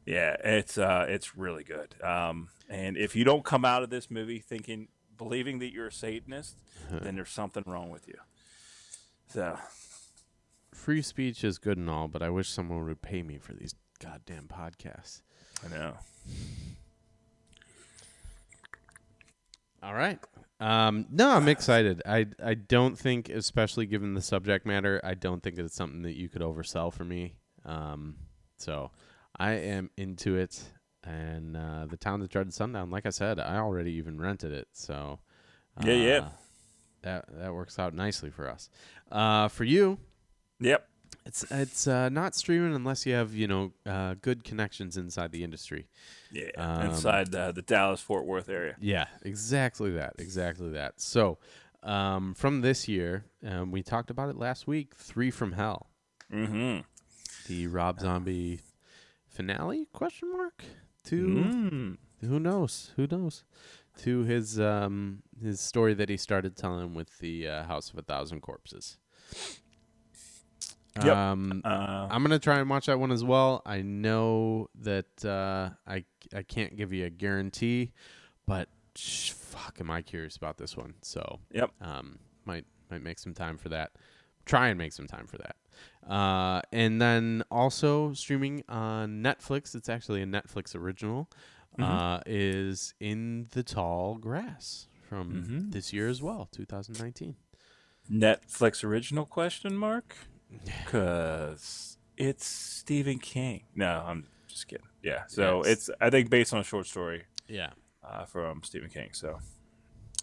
[0.09, 1.95] Yeah, it's uh, it's really good.
[2.03, 4.89] Um, and if you don't come out of this movie thinking,
[5.19, 6.57] believing that you're a Satanist,
[6.91, 8.15] then there's something wrong with you.
[9.29, 9.59] So
[10.73, 13.75] Free speech is good and all, but I wish someone would pay me for these
[14.03, 15.21] goddamn podcasts.
[15.63, 15.93] I know.
[19.83, 20.19] All right.
[20.59, 22.01] Um, no, I'm excited.
[22.07, 26.17] I I don't think, especially given the subject matter, I don't think it's something that
[26.17, 27.35] you could oversell for me.
[27.67, 28.17] Um,
[28.57, 28.91] so
[29.39, 30.61] I am into it.
[31.05, 34.69] And uh, the town that dreaded sundown, like I said, I already even rented it.
[34.73, 35.21] So
[35.83, 36.19] Yeah, yeah.
[36.19, 36.29] uh,
[37.03, 38.69] that that works out nicely for us.
[39.11, 39.99] Uh, for you,
[40.61, 40.87] Yep.
[41.25, 45.45] it's it's uh, not streaming unless you have you know uh, good connections inside the
[45.45, 45.87] industry.
[46.33, 46.51] Yeah.
[46.59, 48.75] Um, Inside uh, the Dallas Fort Worth area.
[48.81, 50.15] Yeah, exactly that.
[50.19, 51.01] Exactly that.
[51.01, 51.39] So,
[51.85, 54.95] um, from this year, um, we talked about it last week.
[54.97, 55.89] Three from Hell,
[56.31, 56.81] Mm-hmm.
[57.47, 58.61] the Rob Zombie
[59.43, 59.87] finale?
[59.93, 60.65] Question mark.
[61.05, 61.97] To Mm.
[62.21, 62.93] who knows?
[62.97, 63.45] Who knows?
[63.99, 68.03] To his um his story that he started telling with the uh, House of a
[68.03, 68.99] Thousand Corpses.
[70.97, 71.17] Yep.
[71.17, 73.63] Um, Uh, I'm gonna try and watch that one as well.
[73.65, 77.93] I know that uh, I I can't give you a guarantee,
[78.47, 80.95] but sh- fuck, am I curious about this one?
[81.03, 81.71] So yep.
[81.81, 83.93] um, might might make some time for that.
[84.45, 85.55] Try and make some time for that.
[86.09, 89.75] Uh, and then also streaming on Netflix.
[89.75, 91.29] It's actually a Netflix original.
[91.79, 95.73] Uh, is in the tall grass from Mhm.
[95.73, 97.37] this year as well, 2019.
[98.11, 100.17] Netflix original question mark?
[100.85, 103.65] Because it's Stephen King.
[103.77, 104.87] No, I'm just kidding.
[105.05, 105.27] Yeah.
[105.29, 105.73] So Yes.
[105.89, 107.71] it's I think based on a short story Yeah.
[108.03, 109.11] uh, from Stephen King.
[109.13, 109.39] So,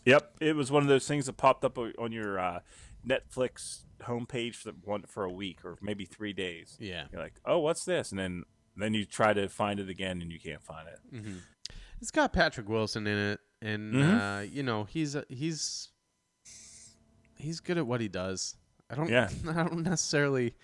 [0.03, 2.59] yep, it was one of those things that popped up on your uh,
[3.08, 6.78] Netflix homepage for one for a week or maybe three days.
[6.80, 7.06] Yeah.
[7.12, 8.12] You're like, oh, what's this?
[8.12, 8.43] And then
[8.78, 10.99] then you try to find it again and you can't find it.
[11.14, 11.38] Mm-hmm.
[12.01, 14.39] It's got Patrick Wilson in it, and Mhm.
[14.39, 15.89] uh, you know he's a, he's
[17.38, 18.56] he's good at what he does.
[18.89, 19.30] I don't Yeah.
[19.47, 20.56] I don't necessarily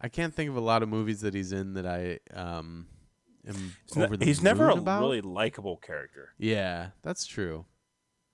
[0.00, 2.86] I can't think of a lot of movies that he's in that I um
[3.46, 5.00] am He's, over the he's never a about.
[5.00, 6.30] really likable character.
[6.38, 7.64] yeah, that's true.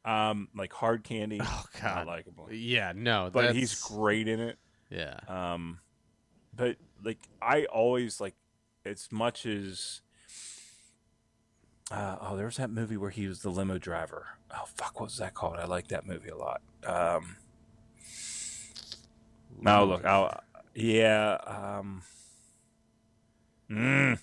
[0.06, 4.56] Um, like Hard Candy, Oh not God, likable, yeah, no, but he's great in it.
[4.88, 5.80] Yeah, Um,
[6.54, 8.34] but like I always like
[8.84, 10.00] as much as
[11.90, 14.26] uh, oh, there was that movie where he was the limo driver.
[14.52, 15.56] Oh fuck, what was that called?
[15.56, 16.62] I like that movie a lot.
[16.84, 17.36] Um,
[19.60, 20.40] no, look, I'll
[20.74, 21.38] yeah.
[21.46, 22.02] Um,
[23.70, 24.18] mm,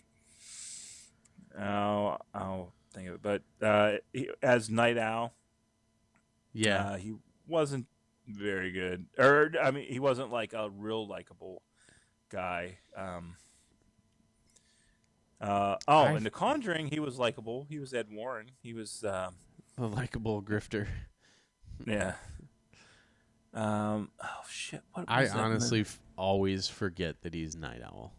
[1.59, 3.21] oh, I'll think of it.
[3.21, 5.33] But uh, he, as Night Owl,
[6.53, 7.13] yeah, uh, he
[7.47, 7.85] wasn't
[8.27, 11.61] very good, or I mean, he wasn't like a real likable
[12.29, 12.77] guy.
[12.95, 13.35] Um,
[15.41, 17.65] uh, oh, I've- in The Conjuring, he was likable.
[17.69, 18.51] He was Ed Warren.
[18.61, 19.35] He was, um,
[19.77, 20.87] a likable grifter.
[21.85, 22.13] yeah.
[23.53, 24.81] Um, oh shit!
[24.93, 28.15] What I honestly f- always forget that he's Night Owl.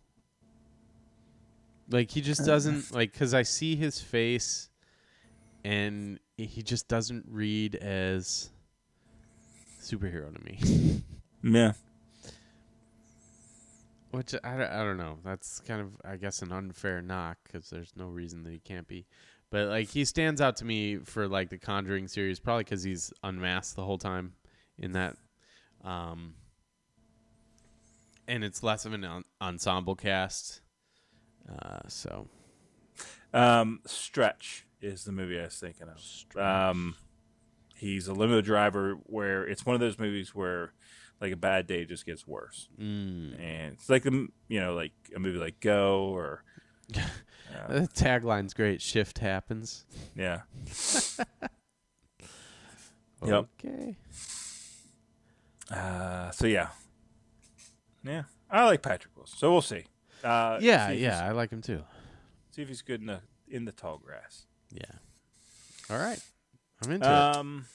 [1.90, 4.68] Like he just doesn't like because I see his face,
[5.64, 8.50] and he just doesn't read as
[9.80, 11.02] superhero to me.
[11.42, 11.72] Yeah.
[14.10, 15.18] Which I, don't- I don't know.
[15.24, 18.86] That's kind of I guess an unfair knock because there's no reason that he can't
[18.86, 19.06] be.
[19.50, 23.12] But like he stands out to me for like the Conjuring series, probably because he's
[23.22, 24.34] unmasked the whole time
[24.78, 25.16] in that.
[25.84, 26.34] Um,
[28.26, 30.60] and it's less of an en- ensemble cast.
[31.48, 32.26] Uh, so
[33.34, 36.36] Um, Stretch is the movie I was thinking of.
[36.40, 36.96] Um,
[37.76, 40.72] he's a limo driver where it's one of those movies where
[41.20, 43.38] like a bad day just gets worse, mm.
[43.40, 44.10] and it's like a
[44.48, 46.44] you know like a movie like Go or
[46.88, 48.82] the tagline's great.
[48.82, 49.84] Shift happens.
[50.14, 50.42] yeah.
[53.26, 53.48] Yep.
[53.64, 53.96] Okay.
[55.70, 56.68] Uh, so yeah,
[58.02, 59.38] yeah, I like Patrick Wilson.
[59.38, 59.84] So we'll see.
[60.22, 61.82] Uh, Yeah, see yeah, I like him too.
[62.50, 64.46] See if he's good in the in the tall grass.
[64.74, 64.84] Yeah.
[65.88, 66.20] All right.
[66.82, 67.36] I'm into it.
[67.36, 67.66] Um,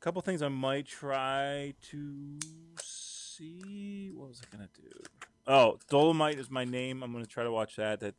[0.00, 2.38] couple things I might try to
[2.82, 4.10] see.
[4.14, 4.90] What was I gonna do?
[5.46, 7.02] Oh, Dolemite is my name.
[7.02, 8.00] I'm gonna try to watch that.
[8.00, 8.14] That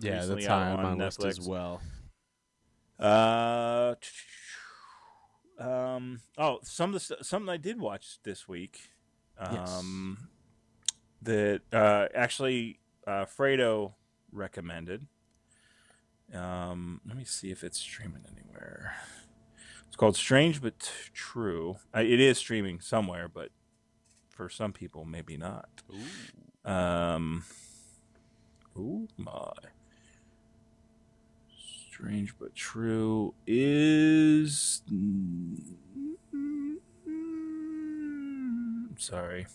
[0.00, 1.80] Yeah, that's high on my on list as well.
[2.98, 3.94] Uh,
[5.58, 6.20] um.
[6.38, 8.78] Oh, some of the st- something I did watch this week.
[9.52, 9.78] Yes.
[9.78, 10.28] Um,
[11.22, 13.94] that uh actually uh Fredo
[14.32, 15.06] recommended.
[16.34, 18.94] Um, let me see if it's streaming anywhere.
[19.86, 21.76] It's called Strange but T- True.
[21.94, 23.50] Uh, it is streaming somewhere, but
[24.28, 25.82] for some people, maybe not.
[26.64, 27.44] Um,
[28.76, 29.52] oh my.
[31.88, 34.82] Strange but True is.
[38.98, 39.46] Sorry.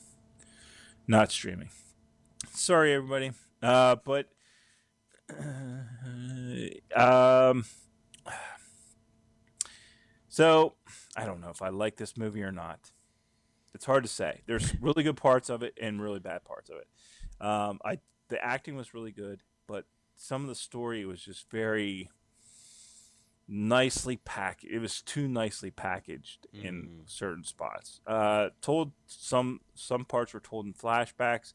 [1.07, 1.69] Not streaming.
[2.53, 3.34] Sorry, everybody.
[3.61, 4.30] Uh, but.
[6.95, 7.65] Um.
[10.29, 10.75] So,
[11.17, 12.91] I don't know if I like this movie or not.
[13.73, 14.41] It's hard to say.
[14.45, 16.88] There's really good parts of it and really bad parts of it.
[17.45, 22.09] Um, I the acting was really good, but some of the story was just very
[23.47, 24.63] nicely packed.
[24.63, 27.09] It was too nicely packaged in Mhm.
[27.09, 27.99] certain spots.
[28.07, 31.53] Uh, told some some parts were told in flashbacks.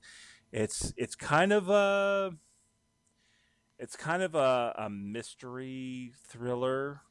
[0.53, 2.37] It's it's kind of a
[3.79, 7.03] it's kind of a, a mystery thriller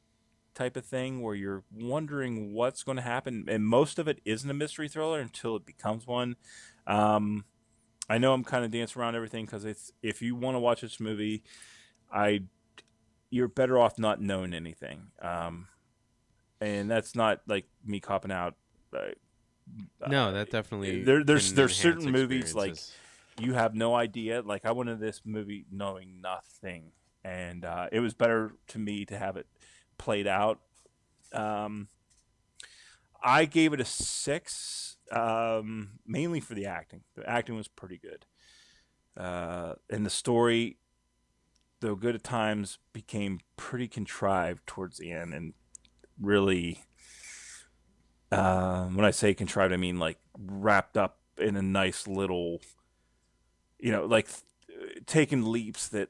[0.54, 4.50] type of thing where you're wondering what's going to happen and most of it isn't
[4.50, 6.34] a mystery thriller until it becomes one
[6.86, 7.44] um,
[8.08, 10.80] i know i'm kind of dancing around everything because it's if you want to watch
[10.80, 11.42] this movie
[12.12, 12.40] i
[13.28, 15.66] you're better off not knowing anything um,
[16.60, 18.54] and that's not like me copping out
[18.94, 19.08] uh,
[20.08, 21.02] No, that definitely.
[21.02, 22.76] there- there's- there's certain movies, like.
[23.38, 24.42] You have no idea.
[24.42, 26.92] Like I went into this movie knowing nothing,
[27.24, 29.46] and uh, it was better to me to have it
[29.98, 30.60] played out.
[31.32, 31.88] Um,
[33.22, 37.02] I gave it a six, um, mainly for the acting.
[37.14, 38.24] The acting was pretty good,
[39.16, 40.78] uh, and the story,
[41.80, 45.54] though good at times, became pretty contrived towards the end, and
[46.20, 46.82] really.
[48.32, 52.60] Uh, when I say contrived, I mean like wrapped up in a nice little
[53.78, 54.28] you know, like
[54.66, 56.08] th- taking leaps that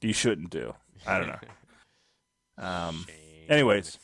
[0.00, 0.74] you shouldn't do.
[1.06, 1.38] I don't know.
[2.58, 3.06] Um,
[3.48, 3.98] anyways,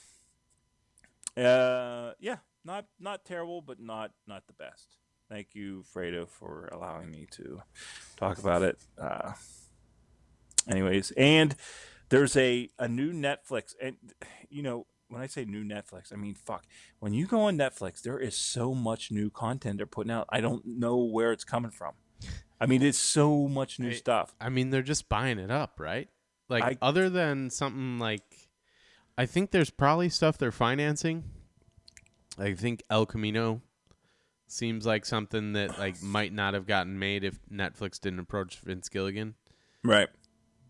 [1.37, 4.97] uh, yeah, not not terrible, but not not the best.
[5.29, 7.63] Thank you, Fredo, for allowing me to
[8.17, 8.79] talk about it.
[8.99, 9.33] Uh,
[10.67, 11.55] anyways, and
[12.09, 13.97] there's a a new Netflix, and
[14.49, 14.87] you know.
[15.09, 16.65] When I say new Netflix, I mean fuck.
[16.99, 20.27] When you go on Netflix, there is so much new content they're putting out.
[20.31, 21.95] I don't know where it's coming from.
[22.61, 24.35] I mean, it's so much new I- stuff.
[24.41, 26.09] I mean, they're just buying it up, right?
[26.49, 28.23] Like, I- other than something like,
[29.17, 31.25] I think there's probably stuff they're financing.
[32.37, 33.63] I think El Camino
[34.47, 38.89] seems like something that like might not have gotten made if Netflix didn't approach Vince
[38.89, 39.35] Gilligan.
[39.85, 40.09] Right.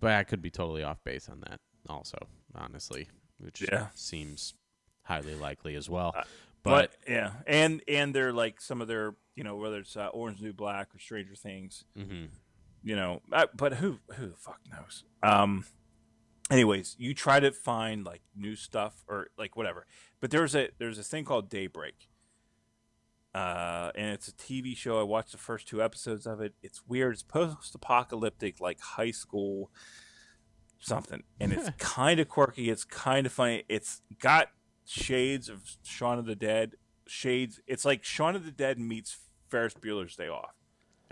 [0.01, 2.19] But I could be totally off base on that, also,
[2.55, 3.09] honestly,
[3.39, 3.89] which Yeah.
[3.95, 4.55] seems
[5.03, 6.13] highly likely as well.
[6.17, 6.25] Uh,
[6.63, 10.09] but, But, yeah, and and they're like some of their you know whether it's uh,
[10.09, 12.29] Orange New Black or Stranger Things, mhm.
[12.83, 13.23] you know.
[13.33, 15.05] Uh, but who who the fuck knows?
[15.23, 15.65] Um.
[16.51, 19.87] Anyways, you try to find like new stuff or like whatever.
[20.21, 22.09] But there's a there's a thing called Daybreak.
[23.35, 24.99] Uh, and it's a TV show.
[24.99, 26.55] I watched the first two episodes of it.
[26.63, 27.13] It's weird.
[27.13, 29.71] It's post-apocalyptic, like high school
[30.79, 32.71] something, and it's kind of quirky.
[32.71, 33.65] It's kind of funny.
[33.69, 34.49] It's got
[34.85, 36.73] shades of Shaun of the Dead.
[37.07, 37.61] Shades.
[37.67, 39.19] It's like Shaun of the Dead meets
[39.49, 40.55] Ferris Bueller's Day Off,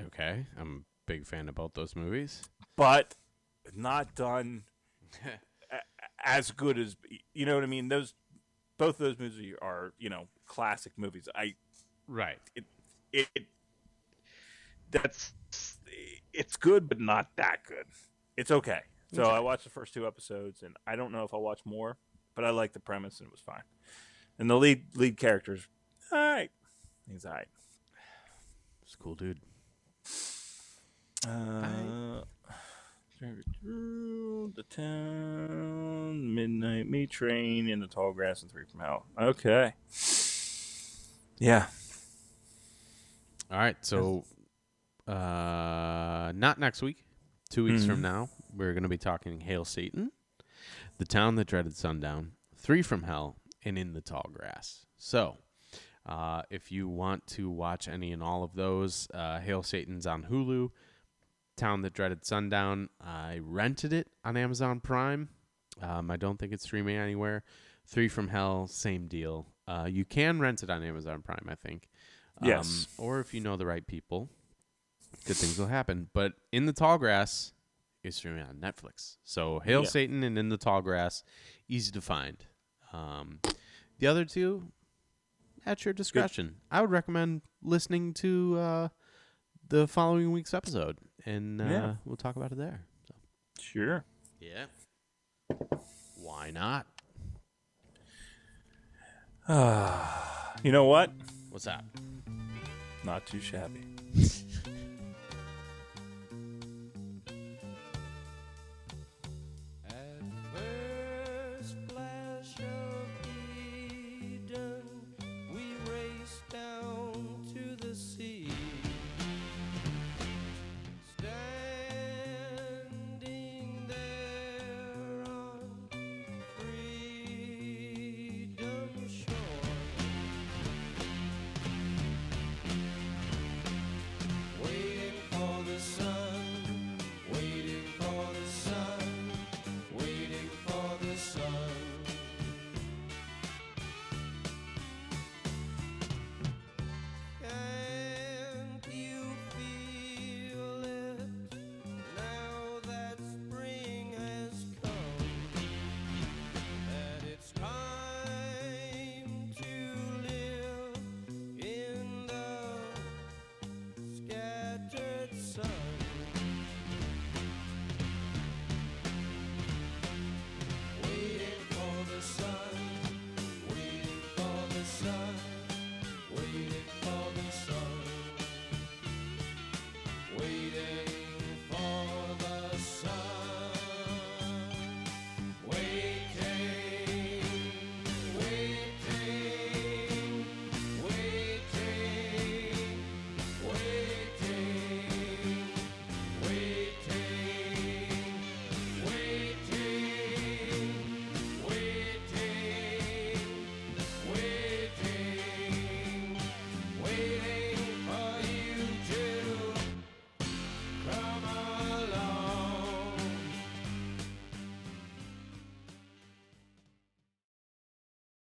[0.07, 2.43] okay, I'm a big fan about those movies.
[2.77, 3.15] but
[3.75, 4.65] not done
[6.25, 6.97] as good as
[7.35, 7.89] you know what I mean.
[7.89, 8.15] Those
[8.79, 11.29] both those movies are you know classic movies.
[11.35, 11.55] I
[12.07, 12.39] Right.
[12.55, 12.65] it,
[13.13, 13.47] it
[14.91, 15.33] that's
[16.33, 17.87] it's good, but not that good.
[18.37, 18.81] It's okay.
[19.13, 21.97] So I watched the first two episodes, and I don't know if I'll watch more,
[22.35, 23.63] but I like the premise, and it was fine.
[24.39, 25.67] And the lead lead characters,
[26.13, 26.51] all right,
[27.11, 27.49] he's all right.
[28.83, 29.41] It's a cool, dude.
[31.27, 32.23] Uh,
[33.21, 39.07] the town, midnight meat train, in the tall grass, and three from hell.
[39.19, 39.75] Okay.
[41.39, 41.67] Yeah.
[43.51, 43.77] All right.
[43.81, 44.25] So,
[45.09, 47.05] uh, not next week.
[47.49, 48.03] Two weeks from Mhm.
[48.03, 50.13] now, we're going to be talking Hail Satan,
[50.99, 54.87] The Town That Dreaded Sundown, Three from Hell, and In the Tall Grass.
[54.97, 55.39] So,
[56.07, 60.25] uh, if you want to watch any and all of those, uh, Hail Satan's on
[60.25, 60.71] Hulu.
[61.57, 65.31] Town That Dreaded Sundown, I rented it on Amazon Prime.
[65.81, 67.45] Um, I don't think it's streaming anywhere.
[67.87, 69.47] Three from Hell, same deal.
[69.67, 71.89] Uh, you can rent it on Amazon Prime, I think.
[72.43, 72.89] Um, Yes.
[72.99, 74.29] Or if you know the right people,
[75.25, 76.09] good things will happen.
[76.13, 77.53] But In the Tall Grass
[78.07, 79.17] is streaming on Netflix.
[79.25, 79.89] So Hail Yeah.
[79.89, 81.23] Satan and In the Tall Grass,
[81.69, 82.45] easy to find.
[82.93, 83.41] Um,
[83.99, 84.73] the other two,
[85.65, 86.57] at your discretion.
[86.71, 88.89] I would recommend listening to uh,
[89.69, 91.95] the following week's episode, and uh, Yeah.
[92.05, 92.83] we'll talk about it there.
[93.09, 93.15] So,
[93.61, 94.05] Sure.
[94.41, 94.67] yeah.
[96.17, 96.87] Why not?
[100.63, 101.11] you know what?
[101.51, 101.85] What's that?
[103.05, 103.81] Not too shabby.